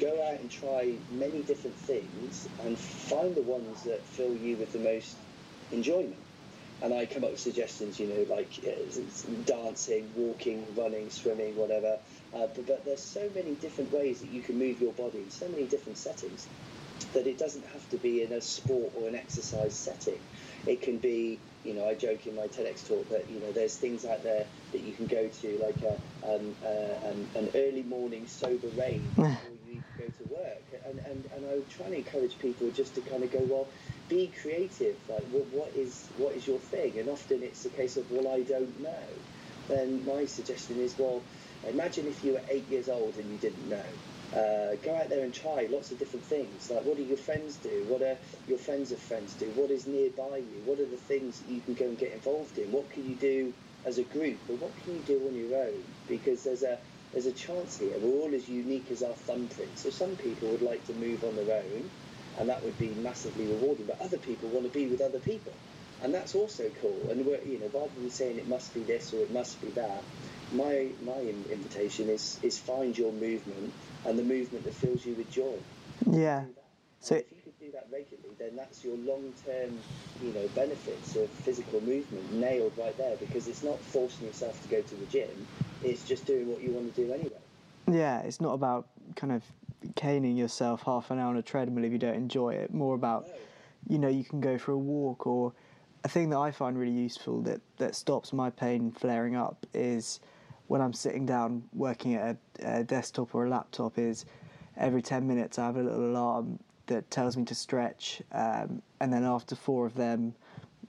go 0.00 0.28
out 0.28 0.40
and 0.40 0.50
try 0.50 0.98
many 1.12 1.42
different 1.42 1.76
things 1.76 2.48
and 2.64 2.76
find 2.76 3.34
the 3.34 3.42
ones 3.42 3.84
that 3.84 4.04
fill 4.04 4.34
you 4.34 4.56
with 4.56 4.72
the 4.72 4.80
most 4.80 5.16
enjoyment 5.70 6.25
and 6.82 6.92
I 6.92 7.06
come 7.06 7.24
up 7.24 7.30
with 7.30 7.40
suggestions, 7.40 7.98
you 7.98 8.06
know, 8.06 8.34
like 8.34 8.50
uh, 8.66 9.00
dancing, 9.44 10.10
walking, 10.14 10.66
running, 10.76 11.10
swimming, 11.10 11.56
whatever. 11.56 11.98
Uh, 12.34 12.46
but, 12.54 12.66
but 12.66 12.84
there's 12.84 13.02
so 13.02 13.30
many 13.34 13.54
different 13.54 13.92
ways 13.92 14.20
that 14.20 14.28
you 14.28 14.42
can 14.42 14.58
move 14.58 14.80
your 14.80 14.92
body 14.92 15.18
in 15.18 15.30
so 15.30 15.48
many 15.48 15.64
different 15.64 15.96
settings 15.96 16.46
that 17.12 17.26
it 17.26 17.38
doesn't 17.38 17.64
have 17.66 17.88
to 17.90 17.96
be 17.96 18.22
in 18.22 18.32
a 18.32 18.40
sport 18.40 18.92
or 18.96 19.08
an 19.08 19.14
exercise 19.14 19.74
setting. 19.74 20.20
It 20.66 20.82
can 20.82 20.98
be, 20.98 21.38
you 21.64 21.74
know, 21.74 21.86
I 21.86 21.94
joke 21.94 22.26
in 22.26 22.36
my 22.36 22.46
TEDx 22.48 22.86
talk 22.88 23.08
that 23.10 23.30
you 23.30 23.40
know 23.40 23.52
there's 23.52 23.76
things 23.76 24.04
out 24.04 24.22
there 24.22 24.46
that 24.72 24.80
you 24.80 24.92
can 24.92 25.06
go 25.06 25.28
to, 25.28 25.58
like 25.64 25.80
a, 25.82 26.34
um, 26.34 26.54
uh, 26.64 27.08
um, 27.08 27.28
an 27.36 27.50
early 27.54 27.82
morning 27.84 28.26
sober 28.26 28.68
rain 28.76 29.02
before 29.16 29.30
you 29.70 29.80
go 29.98 30.04
to 30.04 30.34
work, 30.34 30.62
and, 30.86 30.98
and 31.06 31.24
and 31.34 31.46
I 31.46 31.72
try 31.74 31.86
and 31.86 31.94
encourage 31.94 32.38
people 32.38 32.70
just 32.70 32.94
to 32.96 33.00
kind 33.02 33.22
of 33.22 33.32
go, 33.32 33.40
well, 33.40 33.68
be 34.08 34.30
creative. 34.40 34.96
Like, 35.08 35.24
what, 35.30 35.46
what 35.46 35.68
is 35.76 36.06
what 36.18 36.34
is 36.34 36.46
your 36.46 36.58
thing? 36.58 36.98
And 36.98 37.08
often 37.08 37.42
it's 37.42 37.64
a 37.64 37.70
case 37.70 37.96
of, 37.96 38.10
well, 38.10 38.32
I 38.32 38.42
don't 38.42 38.80
know. 38.80 39.06
Then 39.68 40.04
my 40.06 40.26
suggestion 40.26 40.80
is, 40.80 40.94
well, 40.98 41.22
imagine 41.68 42.06
if 42.06 42.24
you 42.24 42.34
were 42.34 42.42
eight 42.48 42.68
years 42.68 42.88
old 42.88 43.16
and 43.16 43.30
you 43.30 43.38
didn't 43.38 43.68
know. 43.68 43.84
Uh, 44.32 44.74
go 44.84 44.94
out 44.94 45.08
there 45.08 45.24
and 45.24 45.32
try 45.32 45.66
lots 45.70 45.90
of 45.92 45.98
different 45.98 46.24
things. 46.24 46.70
Like, 46.70 46.84
what 46.84 46.96
do 46.96 47.02
your 47.02 47.16
friends 47.16 47.56
do? 47.56 47.84
What 47.88 48.02
are 48.02 48.16
your 48.48 48.58
friends 48.58 48.92
of 48.92 48.98
friends 48.98 49.34
do? 49.34 49.46
What 49.54 49.70
is 49.70 49.86
nearby 49.86 50.38
you? 50.38 50.62
What 50.64 50.80
are 50.80 50.86
the 50.86 50.96
things 50.96 51.40
that 51.40 51.50
you 51.50 51.60
can 51.60 51.74
go 51.74 51.86
and 51.86 51.98
get 51.98 52.12
involved 52.12 52.58
in? 52.58 52.70
What 52.72 52.90
can 52.90 53.08
you 53.08 53.14
do 53.14 53.52
as 53.86 53.98
a 53.98 54.02
group, 54.02 54.36
But 54.48 54.58
what 54.60 54.72
can 54.82 54.94
you 54.94 55.00
do 55.02 55.26
on 55.28 55.34
your 55.34 55.56
own? 55.56 55.84
Because 56.08 56.42
there's 56.42 56.64
a 56.64 56.76
there's 57.12 57.26
a 57.26 57.32
chance 57.32 57.78
here. 57.78 57.96
We're 57.98 58.20
all 58.20 58.34
as 58.34 58.48
unique 58.48 58.90
as 58.90 59.02
our 59.02 59.14
thumbprint. 59.14 59.78
So 59.78 59.90
some 59.90 60.16
people 60.16 60.48
would 60.48 60.60
like 60.60 60.84
to 60.86 60.92
move 60.92 61.24
on 61.24 61.36
their 61.36 61.56
own, 61.56 61.88
and 62.38 62.48
that 62.48 62.62
would 62.62 62.78
be 62.78 62.90
massively 62.94 63.46
rewarding. 63.46 63.86
But 63.86 64.00
other 64.00 64.18
people 64.18 64.48
want 64.48 64.66
to 64.66 64.72
be 64.72 64.86
with 64.86 65.00
other 65.00 65.18
people, 65.18 65.52
and 66.02 66.12
that's 66.14 66.34
also 66.34 66.70
cool. 66.80 67.08
And 67.10 67.24
we're, 67.24 67.42
you 67.42 67.58
know, 67.58 67.70
rather 67.72 67.92
than 67.96 68.10
saying 68.10 68.38
it 68.38 68.48
must 68.48 68.74
be 68.74 68.82
this 68.82 69.12
or 69.12 69.18
it 69.18 69.32
must 69.32 69.60
be 69.60 69.68
that, 69.70 70.02
my 70.52 70.88
my 71.04 71.20
invitation 71.20 72.08
is 72.08 72.38
is 72.42 72.58
find 72.58 72.96
your 72.96 73.12
movement 73.12 73.72
and 74.04 74.18
the 74.18 74.22
movement 74.22 74.64
that 74.64 74.74
fills 74.74 75.04
you 75.04 75.14
with 75.14 75.30
joy. 75.30 75.58
Yeah. 76.10 76.44
So 77.00 77.14
if 77.14 77.30
you 77.30 77.38
could 77.44 77.58
do 77.60 77.70
that 77.72 77.86
regularly, 77.92 78.34
then 78.38 78.56
that's 78.56 78.84
your 78.84 78.96
long-term, 78.96 79.78
you 80.22 80.32
know, 80.32 80.48
benefits 80.54 81.14
of 81.14 81.28
physical 81.30 81.80
movement 81.80 82.32
nailed 82.32 82.72
right 82.76 82.96
there. 82.96 83.16
Because 83.16 83.46
it's 83.46 83.62
not 83.62 83.78
forcing 83.78 84.26
yourself 84.26 84.60
to 84.62 84.68
go 84.68 84.82
to 84.82 84.94
the 84.96 85.06
gym; 85.06 85.46
it's 85.84 86.04
just 86.04 86.26
doing 86.26 86.50
what 86.50 86.62
you 86.62 86.70
want 86.72 86.92
to 86.94 87.04
do 87.06 87.12
anyway. 87.12 87.30
Yeah, 87.88 88.20
it's 88.22 88.40
not 88.40 88.54
about 88.54 88.88
kind 89.14 89.32
of 89.32 89.44
caning 89.96 90.36
yourself 90.36 90.82
half 90.82 91.10
an 91.10 91.18
hour 91.18 91.30
on 91.30 91.36
a 91.36 91.42
treadmill 91.42 91.84
if 91.84 91.90
you 91.90 91.98
don't 91.98 92.14
enjoy 92.14 92.54
it. 92.54 92.72
More 92.72 92.94
about, 92.94 93.28
you 93.88 93.98
know, 93.98 94.08
you 94.08 94.22
can 94.22 94.40
go 94.40 94.56
for 94.58 94.72
a 94.72 94.78
walk 94.78 95.26
or 95.26 95.52
a 96.04 96.08
thing 96.08 96.30
that 96.30 96.38
I 96.38 96.52
find 96.52 96.78
really 96.78 96.92
useful 96.92 97.42
that 97.42 97.60
that 97.78 97.96
stops 97.96 98.32
my 98.32 98.50
pain 98.50 98.92
flaring 98.92 99.34
up 99.34 99.66
is 99.74 100.20
when 100.68 100.80
I'm 100.80 100.92
sitting 100.92 101.26
down 101.26 101.64
working 101.72 102.14
at 102.14 102.36
a, 102.60 102.80
a, 102.80 102.84
desktop 102.84 103.34
or 103.34 103.46
a 103.46 103.48
laptop 103.48 103.98
is 103.98 104.24
every 104.76 105.02
10 105.02 105.26
minutes 105.26 105.58
I 105.58 105.66
have 105.66 105.76
a 105.76 105.82
little 105.82 106.10
alarm 106.10 106.58
that 106.86 107.10
tells 107.10 107.36
me 107.36 107.44
to 107.44 107.54
stretch, 107.54 108.22
um, 108.32 108.82
and 109.00 109.12
then 109.12 109.24
after 109.24 109.56
four 109.56 109.86
of 109.86 109.94
them, 109.94 110.34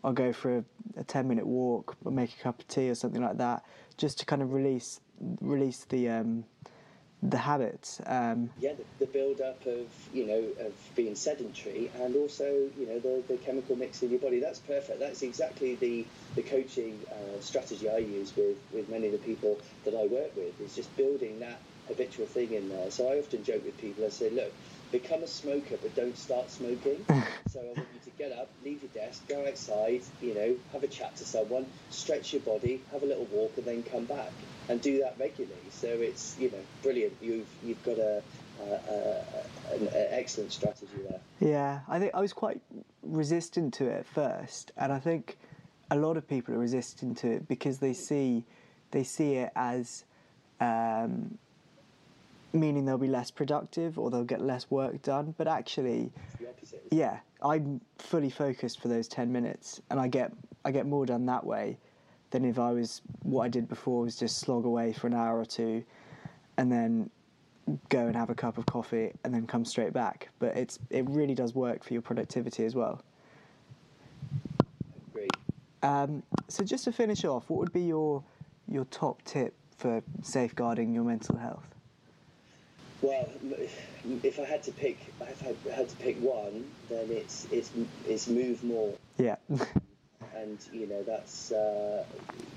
I'll 0.03 0.13
go 0.13 0.31
for 0.31 0.57
a, 0.57 0.63
a 0.97 1.03
10 1.03 1.27
minute 1.27 1.45
walk 1.45 1.95
or 2.05 2.11
make 2.11 2.33
a 2.39 2.43
cup 2.43 2.59
of 2.59 2.67
tea 2.67 2.89
or 2.89 2.95
something 2.95 3.21
like 3.21 3.37
that, 3.37 3.63
just 3.97 4.19
to 4.19 4.25
kind 4.25 4.41
of 4.41 4.53
release 4.53 4.99
release 5.41 5.85
the 5.85 6.09
um, 6.09 6.45
the 7.23 7.37
habits. 7.37 7.99
Um, 8.05 8.49
yeah, 8.59 8.73
the, 8.73 9.05
the 9.05 9.11
build 9.11 9.41
up 9.41 9.65
of 9.65 9.87
you 10.13 10.25
know 10.27 10.65
of 10.65 10.73
being 10.95 11.15
sedentary 11.15 11.91
and 12.01 12.15
also 12.15 12.45
you 12.77 12.87
know 12.87 12.99
the, 12.99 13.23
the 13.27 13.37
chemical 13.37 13.75
mix 13.75 14.01
in 14.03 14.09
your 14.09 14.19
body. 14.19 14.39
That's 14.39 14.59
perfect. 14.59 14.99
That's 14.99 15.21
exactly 15.21 15.75
the 15.75 16.05
the 16.35 16.43
coaching 16.43 16.99
uh, 17.11 17.41
strategy 17.41 17.89
I 17.89 17.97
use 17.97 18.35
with 18.35 18.57
with 18.73 18.89
many 18.89 19.07
of 19.07 19.13
the 19.13 19.25
people 19.25 19.59
that 19.85 19.93
I 19.93 20.05
work 20.07 20.35
with. 20.35 20.59
Is 20.61 20.75
just 20.75 20.95
building 20.95 21.39
that 21.39 21.59
habitual 21.87 22.25
thing 22.25 22.53
in 22.53 22.69
there. 22.69 22.91
So 22.91 23.11
I 23.11 23.17
often 23.17 23.43
joke 23.43 23.63
with 23.65 23.77
people. 23.77 24.05
I 24.05 24.09
say, 24.09 24.29
look, 24.29 24.51
become 24.91 25.23
a 25.23 25.27
smoker, 25.27 25.77
but 25.81 25.95
don't 25.95 26.17
start 26.17 26.49
smoking. 26.49 27.05
so 27.49 27.59
I 27.59 27.65
want 27.65 27.87
you 27.93 27.99
to 28.05 28.09
get 28.17 28.31
up, 28.31 28.49
leave 28.63 28.81
your 28.81 28.91
desk, 28.93 29.27
go 29.27 29.45
outside, 29.47 30.01
you 30.21 30.33
know, 30.33 30.55
have 30.73 30.83
a 30.83 30.87
chat 30.87 31.15
to 31.17 31.25
someone, 31.25 31.65
stretch 31.89 32.33
your 32.33 32.41
body, 32.41 32.81
have 32.91 33.03
a 33.03 33.05
little 33.05 33.25
walk, 33.25 33.53
and 33.57 33.65
then 33.65 33.83
come 33.83 34.05
back 34.05 34.31
and 34.69 34.81
do 34.81 34.99
that 34.99 35.15
regularly. 35.19 35.55
So 35.71 35.87
it's 35.87 36.35
you 36.39 36.51
know 36.51 36.59
brilliant. 36.83 37.13
You've 37.21 37.47
you've 37.63 37.83
got 37.83 37.97
a, 37.97 38.21
a, 38.61 38.63
a 38.63 39.75
an 39.75 39.89
excellent 39.93 40.51
strategy 40.51 40.87
there. 41.09 41.19
Yeah, 41.39 41.79
I 41.87 41.99
think 41.99 42.13
I 42.13 42.21
was 42.21 42.33
quite 42.33 42.61
resistant 43.03 43.73
to 43.75 43.87
it 43.87 43.99
at 43.99 44.07
first, 44.07 44.71
and 44.77 44.91
I 44.91 44.99
think 44.99 45.37
a 45.89 45.95
lot 45.95 46.17
of 46.17 46.27
people 46.27 46.53
are 46.53 46.59
resistant 46.59 47.17
to 47.19 47.31
it 47.31 47.47
because 47.47 47.79
they 47.79 47.93
see 47.93 48.45
they 48.91 49.03
see 49.03 49.35
it 49.35 49.51
as 49.55 50.03
um, 50.59 51.37
meaning 52.53 52.85
they'll 52.85 52.97
be 52.97 53.07
less 53.07 53.31
productive 53.31 53.97
or 53.99 54.09
they'll 54.09 54.23
get 54.23 54.41
less 54.41 54.69
work 54.69 55.01
done. 55.01 55.35
But 55.37 55.47
actually, 55.47 56.11
yeah, 56.91 57.19
I'm 57.41 57.81
fully 57.97 58.29
focused 58.29 58.81
for 58.81 58.87
those 58.87 59.07
ten 59.07 59.31
minutes, 59.31 59.81
and 59.89 59.99
I 59.99 60.07
get 60.07 60.31
I 60.65 60.71
get 60.71 60.85
more 60.85 61.05
done 61.05 61.25
that 61.27 61.45
way 61.45 61.77
than 62.31 62.43
if 62.45 62.59
I 62.59 62.71
was 62.71 63.01
what 63.23 63.43
I 63.43 63.47
did 63.47 63.69
before 63.69 64.01
was 64.03 64.17
just 64.17 64.39
slog 64.39 64.65
away 64.65 64.93
for 64.93 65.07
an 65.07 65.13
hour 65.13 65.39
or 65.39 65.45
two, 65.45 65.83
and 66.57 66.71
then 66.71 67.09
go 67.89 68.07
and 68.07 68.15
have 68.15 68.29
a 68.29 68.35
cup 68.35 68.57
of 68.57 68.65
coffee 68.65 69.11
and 69.23 69.33
then 69.33 69.45
come 69.45 69.65
straight 69.65 69.93
back. 69.93 70.29
But 70.39 70.55
it's 70.57 70.79
it 70.89 71.07
really 71.09 71.35
does 71.35 71.53
work 71.53 71.83
for 71.83 71.93
your 71.93 72.01
productivity 72.01 72.65
as 72.65 72.75
well. 72.75 73.01
Great. 75.13 75.31
Um, 75.83 76.23
so 76.47 76.63
just 76.63 76.85
to 76.85 76.91
finish 76.91 77.25
off, 77.25 77.49
what 77.49 77.59
would 77.59 77.73
be 77.73 77.83
your 77.83 78.23
your 78.67 78.85
top 78.85 79.21
tip 79.23 79.53
for 79.77 80.01
safeguarding 80.21 80.93
your 80.93 81.03
mental 81.03 81.37
health? 81.37 81.76
Well, 83.01 83.29
if 84.23 84.39
I 84.39 84.45
had 84.45 84.63
to 84.63 84.71
pick, 84.71 85.13
if 85.21 85.67
I 85.67 85.71
had 85.71 85.89
to 85.89 85.95
pick 85.97 86.19
one, 86.19 86.65
then 86.89 87.11
it's 87.11 87.47
it's 87.51 87.71
it's 88.07 88.27
move 88.27 88.63
more. 88.63 88.95
Yeah. 89.17 89.35
and 90.35 90.57
you 90.71 90.87
know 90.87 91.03
that's 91.03 91.51
uh, 91.51 92.03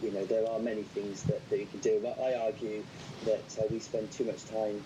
you 0.02 0.10
know 0.12 0.24
there 0.26 0.48
are 0.48 0.58
many 0.58 0.82
things 0.82 1.24
that, 1.24 1.48
that 1.50 1.58
you 1.58 1.66
can 1.66 1.80
do. 1.80 2.00
But 2.02 2.18
I 2.20 2.34
argue 2.34 2.84
that 3.24 3.58
uh, 3.58 3.64
we 3.70 3.80
spend 3.80 4.10
too 4.12 4.24
much 4.24 4.44
time 4.46 4.82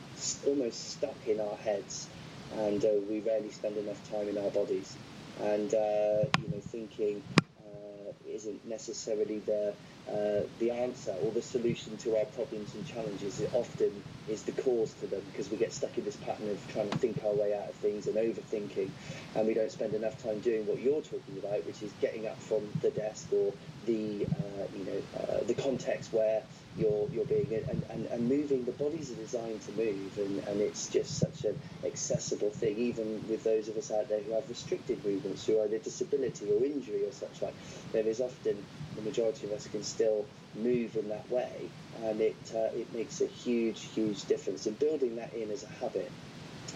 almost 0.47 0.91
stuck 0.93 1.17
in 1.27 1.41
our 1.41 1.57
heads, 1.57 2.09
and 2.57 2.85
uh, 2.85 2.89
we 3.09 3.21
rarely 3.21 3.51
spend 3.51 3.77
enough 3.77 4.11
time 4.11 4.29
in 4.29 4.39
our 4.39 4.51
bodies. 4.51 4.97
And 5.41 5.73
uh, 5.73 6.27
you 6.41 6.49
know, 6.51 6.61
thinking 6.61 7.23
uh, 7.61 8.13
isn't 8.29 8.67
necessarily 8.67 9.41
the 9.41 9.75
uh, 10.09 10.43
the 10.59 10.71
answer 10.71 11.15
or 11.23 11.31
the 11.33 11.41
solution 11.43 11.97
to 11.99 12.17
our 12.19 12.25
problems 12.27 12.75
and 12.75 12.87
challenges. 12.87 13.43
Often 13.53 14.03
is 14.29 14.43
the 14.43 14.53
cause 14.53 14.93
to 14.95 15.07
them 15.07 15.23
because 15.33 15.51
we 15.51 15.57
get 15.57 15.73
stuck 15.73 15.97
in 15.97 16.05
this 16.05 16.17
pattern 16.17 16.51
of 16.51 16.73
trying 16.73 16.91
to 16.91 16.99
think 16.99 17.23
our 17.25 17.33
way 17.33 17.55
out 17.55 17.69
of 17.69 17.75
things 17.77 18.07
and 18.07 18.17
overthinking, 18.17 18.91
and 19.35 19.47
we 19.47 19.55
don't 19.55 19.71
spend 19.71 19.95
enough 19.95 20.23
time 20.23 20.41
doing 20.41 20.67
what 20.67 20.79
you're 20.79 21.03
talking 21.03 21.39
about, 21.39 21.65
which 21.67 21.83
is 21.83 21.93
getting 22.01 22.27
up 22.27 22.39
from 22.41 22.63
the 22.81 22.91
desk 22.91 23.29
or 23.33 23.53
the 23.87 24.27
uh, 24.27 24.67
you 24.77 24.85
know 24.85 25.03
uh, 25.21 25.45
the 25.47 25.55
context 25.55 26.13
where 26.13 26.43
you're 26.77 27.09
you're 27.13 27.25
being 27.25 27.63
and, 27.69 27.85
and, 27.91 28.07
and 28.07 28.29
moving. 28.29 28.65
The 28.65 28.73
bodies 28.73 29.11
are 29.11 29.15
designed 29.15 29.63
to 29.63 29.73
move, 29.73 30.17
and, 30.19 30.39
and 30.41 30.61
it's 30.61 30.89
just 30.89 31.19
such 31.19 31.45
an 31.45 31.57
accessible 31.85 32.51
thing, 32.51 32.77
even 32.79 33.23
with 33.29 33.45
those 33.45 33.69
of 33.69 33.77
us 33.77 33.91
out 33.91 34.09
there 34.09 34.21
who 34.21 34.33
have 34.33 34.49
restricted 34.49 35.05
movements, 35.05 35.47
who 35.47 35.63
either 35.63 35.79
disability 35.79 36.51
or 36.51 36.65
injury 36.65 37.05
or 37.05 37.13
such 37.13 37.43
like. 37.43 37.55
There 37.93 38.07
is 38.07 38.21
often 38.21 38.65
the 38.97 39.03
majority 39.03 39.47
of 39.47 39.53
us 39.53 39.67
can 39.67 39.83
still 39.83 40.25
move 40.57 40.97
in 40.97 41.09
that 41.09 41.31
way, 41.31 41.69
and 42.03 42.21
it 42.21 42.37
uh, 42.55 42.71
it 42.75 42.93
makes 42.95 43.21
a 43.21 43.27
huge 43.27 43.83
huge 43.83 44.25
difference. 44.27 44.67
And 44.67 44.79
building 44.79 45.17
that 45.17 45.33
in 45.35 45.51
as 45.51 45.65
a 45.65 45.69
habit 45.69 46.11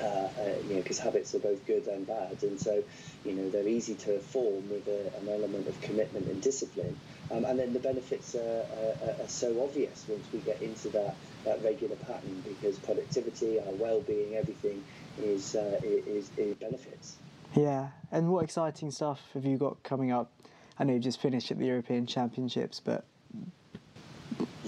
uh, 0.01 0.05
uh, 0.05 0.29
you 0.69 0.75
know, 0.75 0.83
because 0.83 0.99
habits 0.99 1.35
are 1.35 1.39
both 1.41 1.65
good 1.67 1.87
and 1.87 2.07
bad, 2.07 2.43
and 2.43 2.61
so, 2.61 2.83
you 3.25 3.33
know, 3.33 3.51
they're 3.51 3.69
easy 3.69 3.95
to 3.95 4.19
form 4.19 4.69
with 4.71 4.87
a, 4.89 5.17
an 5.19 5.29
element 5.29 5.67
of 5.67 5.81
commitment 5.81 6.27
and 6.27 6.41
discipline. 6.43 6.99
Um, 7.31 7.45
and 7.45 7.59
then 7.59 7.73
the 7.73 7.79
benefits 7.79 8.35
are, 8.35 8.65
are, 9.05 9.23
are, 9.23 9.29
so 9.29 9.63
obvious 9.63 10.07
once 10.09 10.25
we 10.33 10.39
get 10.41 10.63
into 10.63 10.89
that, 10.91 11.15
that 11.45 11.63
regular 11.63 11.97
pattern 11.97 12.43
because 12.47 12.79
productivity, 12.79 13.59
our 13.61 13.73
well-being, 13.73 14.35
everything 14.35 14.83
is, 15.23 15.55
uh, 15.55 15.79
is, 15.85 16.31
is 16.39 16.55
benefits. 16.57 17.17
Yeah, 17.55 17.89
and 18.11 18.31
what 18.31 18.45
exciting 18.45 18.91
stuff 18.91 19.21
have 19.35 19.45
you 19.45 19.59
got 19.59 19.83
coming 19.83 20.11
up? 20.11 20.33
I 20.79 20.85
know 20.85 20.95
you've 20.95 21.03
just 21.03 21.21
finished 21.21 21.51
at 21.51 21.59
the 21.59 21.67
European 21.67 22.07
Championships, 22.07 22.81
but 22.81 23.05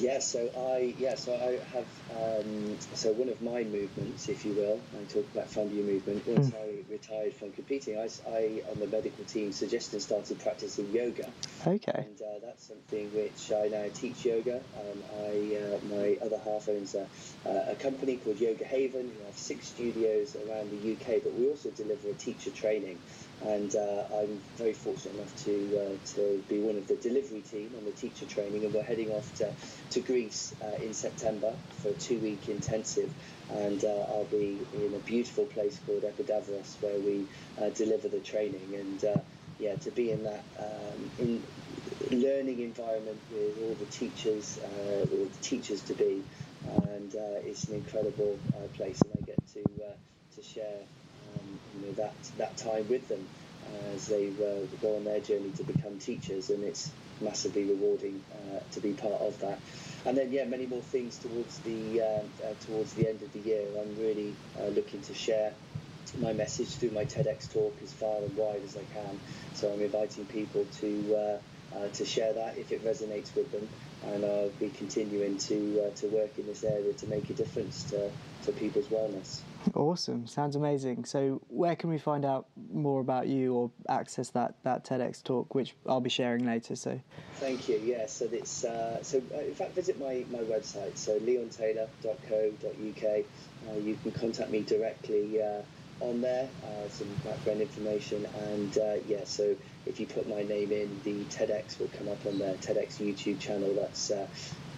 yeah, 0.01 0.19
so 0.19 0.51
I 0.57 0.95
yeah, 0.99 1.15
so 1.15 1.35
I 1.35 1.59
have 1.75 1.87
um, 2.17 2.79
so 2.95 3.13
one 3.13 3.29
of 3.29 3.41
my 3.43 3.65
movements, 3.65 4.29
if 4.29 4.45
you 4.45 4.53
will, 4.55 4.81
I 4.99 5.05
talk 5.05 5.27
about 5.35 5.49
fund 5.49 5.73
your 5.73 5.85
movement. 5.85 6.27
Once 6.27 6.51
mm. 6.51 6.55
I 6.57 6.93
retired 6.93 7.35
from 7.35 7.53
competing, 7.53 7.99
I, 7.99 8.09
I 8.29 8.63
on 8.71 8.81
the 8.81 8.87
medical 8.87 9.25
team 9.25 9.53
suggested 9.53 9.95
and 9.95 10.03
started 10.03 10.39
practicing 10.41 10.91
yoga. 10.93 11.29
Okay. 11.67 11.93
And 11.95 12.21
uh, 12.21 12.39
that's 12.43 12.65
something 12.65 13.11
which 13.15 13.53
I 13.53 13.69
now 13.69 13.87
teach 13.95 14.25
yoga. 14.25 14.57
Um, 14.57 15.03
I 15.27 15.57
uh, 15.57 15.95
my 15.95 16.19
other 16.25 16.39
half 16.39 16.69
owns 16.69 16.95
a, 16.95 17.07
a 17.47 17.75
company 17.77 18.17
called 18.17 18.41
Yoga 18.41 18.65
Haven. 18.65 19.13
We 19.19 19.25
have 19.27 19.37
six 19.37 19.69
studios 19.69 20.37
around 20.37 20.71
the 20.71 20.93
UK, 20.93 21.23
but 21.23 21.35
we 21.35 21.49
also 21.49 21.71
deliver 21.71 22.09
a 22.09 22.15
teacher 22.15 22.51
training 22.51 22.99
and 23.40 23.74
uh, 23.74 24.09
I'm 24.12 24.42
very 24.57 24.74
fortunate 24.74 25.16
enough 25.16 25.35
to 25.37 25.79
uh, 26.00 26.07
to 26.14 26.44
be 26.48 26.61
one 26.61 26.76
of 26.76 26.87
the 26.87 26.96
delivery 26.96 27.42
team 27.42 27.74
on 27.76 27.85
the 27.85 27.92
teacher 27.92 28.26
training, 28.26 28.64
and 28.64 28.74
we're 28.74 28.85
heading 28.85 29.11
off 29.11 29.33
to, 29.35 29.57
to 29.90 30.03
Greece 30.03 30.55
uh, 30.62 30.76
in 30.81 30.94
September 30.94 31.59
for 31.83 31.90
a 31.90 31.94
two 31.94 32.20
week 32.20 32.48
intensive, 32.48 33.14
and 33.48 33.85
uh, 33.85 33.88
I'll 34.09 34.29
be 34.29 34.68
in 34.72 34.94
a 34.94 35.00
beautiful 35.00 35.46
place 35.46 35.81
called 35.81 36.05
Epidavros 36.05 36.83
where 36.83 37.00
we 37.00 37.31
uh, 37.59 37.70
deliver 37.70 38.09
the 38.09 38.20
training, 38.22 38.76
and 38.76 39.05
uh, 39.05 39.22
yeah, 39.59 39.76
to 39.76 39.90
be 39.92 40.11
in 40.11 40.24
that 40.24 40.46
um, 40.59 41.12
in 41.18 41.46
learning 42.12 42.61
environment 42.61 43.22
with 43.31 43.59
all 43.59 43.76
the 43.76 43.87
teachers, 43.87 44.59
all 44.62 45.31
the 45.33 45.38
teachers 45.40 45.85
to 45.85 45.94
be, 45.94 46.29
and 46.62 47.14
it's 47.14 47.68
an 47.68 47.76
incredible 47.76 48.42
place, 48.74 49.00
and 49.03 49.14
I 49.18 49.22
get 49.22 49.46
to 49.48 49.64
to 50.33 50.42
share 50.42 50.87
you 51.75 51.87
know 51.87 51.93
that 51.95 52.15
that 52.39 52.57
time 52.57 52.89
with 52.89 53.09
them 53.09 53.27
as 53.95 54.07
they 54.07 54.29
uh, 54.29 54.67
go 54.81 54.97
on 54.97 55.05
their 55.05 55.21
journey 55.21 55.51
to 55.57 55.65
become 55.65 55.99
teachers, 55.99 56.51
and 56.51 56.65
it's 56.65 56.91
massively 57.21 57.65
rewarding 57.65 58.23
uh, 58.33 58.61
to 58.73 58.81
be 58.81 58.93
part 58.93 59.21
of 59.21 59.39
that. 59.41 59.59
And 60.05 60.17
then, 60.17 60.33
yeah, 60.33 60.45
many 60.45 60.67
more 60.67 60.83
things 60.83 61.19
towards 61.19 61.59
the 61.61 62.01
uh, 62.01 62.05
uh 62.05 62.55
towards 62.67 62.95
the 62.95 63.09
end 63.09 63.23
of 63.23 63.33
the 63.33 63.41
year. 63.41 63.67
I'm 63.79 63.97
really 63.99 64.35
uh, 64.59 64.69
looking 64.69 65.03
to 65.03 65.15
share 65.15 65.53
my 66.19 66.33
message 66.33 66.69
through 66.77 66.91
my 66.91 67.05
TEDx 67.05 67.53
talk 67.53 67.77
as 67.83 67.93
far 67.93 68.17
and 68.19 68.37
wide 68.37 68.63
as 68.65 68.77
I 68.77 68.85
can. 68.95 69.21
So 69.55 69.73
I'm 69.73 69.81
inviting 69.81 70.25
people 70.27 70.67
to 70.81 71.41
uh, 71.77 71.89
to 71.95 72.05
share 72.05 72.33
that 72.33 72.59
if 72.59 72.73
it 72.73 72.85
resonates 72.85 73.35
with 73.35 73.53
them, 73.53 73.69
and 74.07 74.25
I'll 74.25 74.51
be 74.61 74.71
continuing 74.71 75.37
to 75.39 75.93
to 75.97 76.07
work 76.09 76.39
in 76.39 76.47
this 76.47 76.65
area 76.65 76.93
to 76.93 77.07
make 77.07 77.29
a 77.31 77.35
difference 77.35 77.85
to, 77.85 78.11
to 78.45 78.53
people's 78.53 78.87
wellness. 78.87 79.41
Awesome, 79.75 80.27
sounds 80.27 80.57
amazing. 80.57 81.05
So, 81.05 81.43
where 81.49 81.77
can 81.77 81.91
we 81.91 81.99
find 81.99 82.25
out 82.25 82.47
more 82.73 83.01
about 83.01 83.29
you 83.29 83.55
or 83.55 83.71
access 83.89 84.31
that, 84.31 84.55
that 84.63 84.85
TEDx 84.85 85.23
talk, 85.23 85.55
which 85.55 85.75
I'll 85.87 86.01
be 86.01 86.09
sharing 86.09 86.47
later? 86.47 86.77
So, 86.77 86.99
thank 87.35 87.69
you. 87.69 87.79
Yeah, 87.85 88.07
so 88.07 88.27
it's 88.33 88.65
uh, 88.65 89.03
so 89.03 89.21
uh, 89.35 89.41
in 89.41 89.55
fact, 89.55 89.75
visit 89.75 90.01
my, 90.01 90.25
my 90.31 90.39
website, 90.39 90.97
so 90.97 91.19
leontaylor.co.uk. 91.19 93.25
Uh, 93.69 93.79
you 93.79 93.99
can 94.03 94.13
contact 94.13 94.51
me 94.51 94.63
directly 94.63 95.43
uh, 95.43 95.61
on 96.01 96.21
there, 96.21 96.49
uh, 96.65 96.89
some 96.89 97.09
background 97.25 97.61
information, 97.61 98.27
and 98.51 98.79
uh, 98.79 98.95
yeah, 99.07 99.25
so 99.25 99.55
if 99.87 100.01
you 100.01 100.07
put 100.07 100.29
my 100.29 100.43
name 100.43 100.73
in, 100.73 101.01
the 101.05 101.25
TEDx 101.25 101.79
will 101.79 101.91
come 101.99 102.09
up 102.09 102.25
on 102.27 102.39
the 102.39 102.57
TEDx 102.61 102.99
YouTube 102.99 103.39
channel. 103.41 103.75
That's 103.75 104.11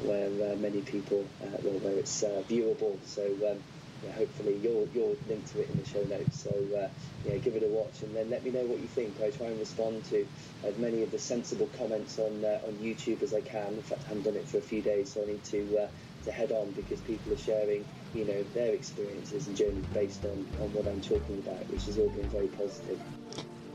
where 0.03 0.57
many 0.57 0.81
people, 0.81 1.25
well, 1.41 1.79
where 1.79 1.95
it's 1.95 2.23
viewable. 2.23 2.99
So. 3.07 3.25
Um, 3.51 3.59
yeah, 4.05 4.13
hopefully 4.13 4.59
you'll 4.63 4.89
you'll 4.95 5.17
link 5.29 5.47
to 5.53 5.61
it 5.61 5.71
in 5.71 5.79
the 5.79 5.85
show 5.85 6.03
notes. 6.05 6.43
So 6.43 6.51
uh, 6.51 6.89
yeah, 7.25 7.37
give 7.37 7.55
it 7.55 7.63
a 7.63 7.69
watch 7.69 8.03
and 8.03 8.15
then 8.17 8.31
let 8.31 8.45
me 8.45 8.51
know 8.51 8.65
what 8.65 8.81
you 8.81 8.89
think. 8.89 9.21
I 9.23 9.31
try 9.31 9.47
and 9.47 9.59
respond 9.59 10.05
to 10.07 10.27
as 10.65 10.77
many 10.79 11.03
of 11.03 11.11
the 11.11 11.19
sensible 11.19 11.69
comments 11.79 12.19
on 12.19 12.45
uh, 12.45 12.59
on 12.67 12.73
YouTube 12.75 13.23
as 13.23 13.33
I 13.33 13.41
can. 13.41 13.75
In 13.75 13.83
fact, 13.83 14.03
I 14.07 14.09
haven't 14.09 14.25
done 14.25 14.37
it 14.37 14.49
for 14.49 14.59
a 14.59 14.63
few 14.63 14.83
days, 14.83 15.13
so 15.13 15.23
I 15.23 15.27
need 15.27 15.45
to 15.45 15.79
uh, 15.79 15.89
to 16.25 16.33
head 16.33 16.53
on 16.53 16.73
because 16.73 17.01
people 17.01 17.33
are 17.33 17.37
sharing 17.37 17.85
you 18.15 18.25
know 18.25 18.43
their 18.55 18.73
experiences 18.73 19.47
and 19.47 19.57
journeys 19.57 19.85
based 19.93 20.25
on 20.25 20.47
on 20.61 20.73
what 20.73 20.87
I'm 20.87 21.01
talking 21.01 21.39
about, 21.39 21.69
which 21.71 21.85
has 21.87 21.99
all 21.99 22.09
been 22.11 22.29
very 22.29 22.49
positive. 22.49 23.01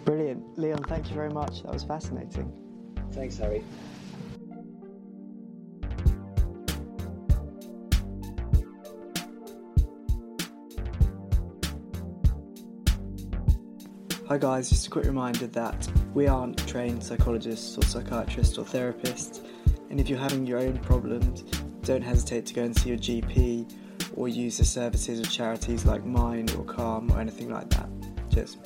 Brilliant, 0.06 0.58
Leon. 0.58 0.84
Thank 0.84 1.10
you 1.10 1.16
very 1.16 1.30
much. 1.30 1.64
That 1.64 1.74
was 1.74 1.84
fascinating. 1.84 2.52
Thanks, 3.12 3.38
Harry. 3.38 3.64
Hi 14.28 14.38
guys, 14.38 14.70
just 14.70 14.88
a 14.88 14.90
quick 14.90 15.06
reminder 15.06 15.48
that 15.48 15.88
we 16.14 16.28
aren't 16.28 16.68
trained 16.68 17.02
psychologists 17.02 17.78
or 17.78 17.84
psychiatrists 17.84 18.58
or 18.58 18.66
therapists, 18.66 19.40
and 19.90 20.02
if 20.02 20.10
you're 20.10 20.20
having 20.20 20.46
your 20.46 20.60
own 20.60 20.78
problems, 20.80 21.44
don't 21.84 22.02
hesitate 22.02 22.46
to 22.48 22.54
go 22.54 22.64
and 22.64 22.78
see 22.78 22.90
your 22.90 22.98
GP 22.98 23.72
or 24.18 24.28
use 24.28 24.58
the 24.58 24.66
services 24.66 25.20
of 25.20 25.32
charities 25.32 25.86
like 25.86 26.04
Mind 26.04 26.52
or 26.56 26.66
Calm 26.66 27.12
or 27.12 27.22
anything 27.22 27.50
like 27.50 27.70
that. 27.70 27.88
Cheers. 28.34 28.58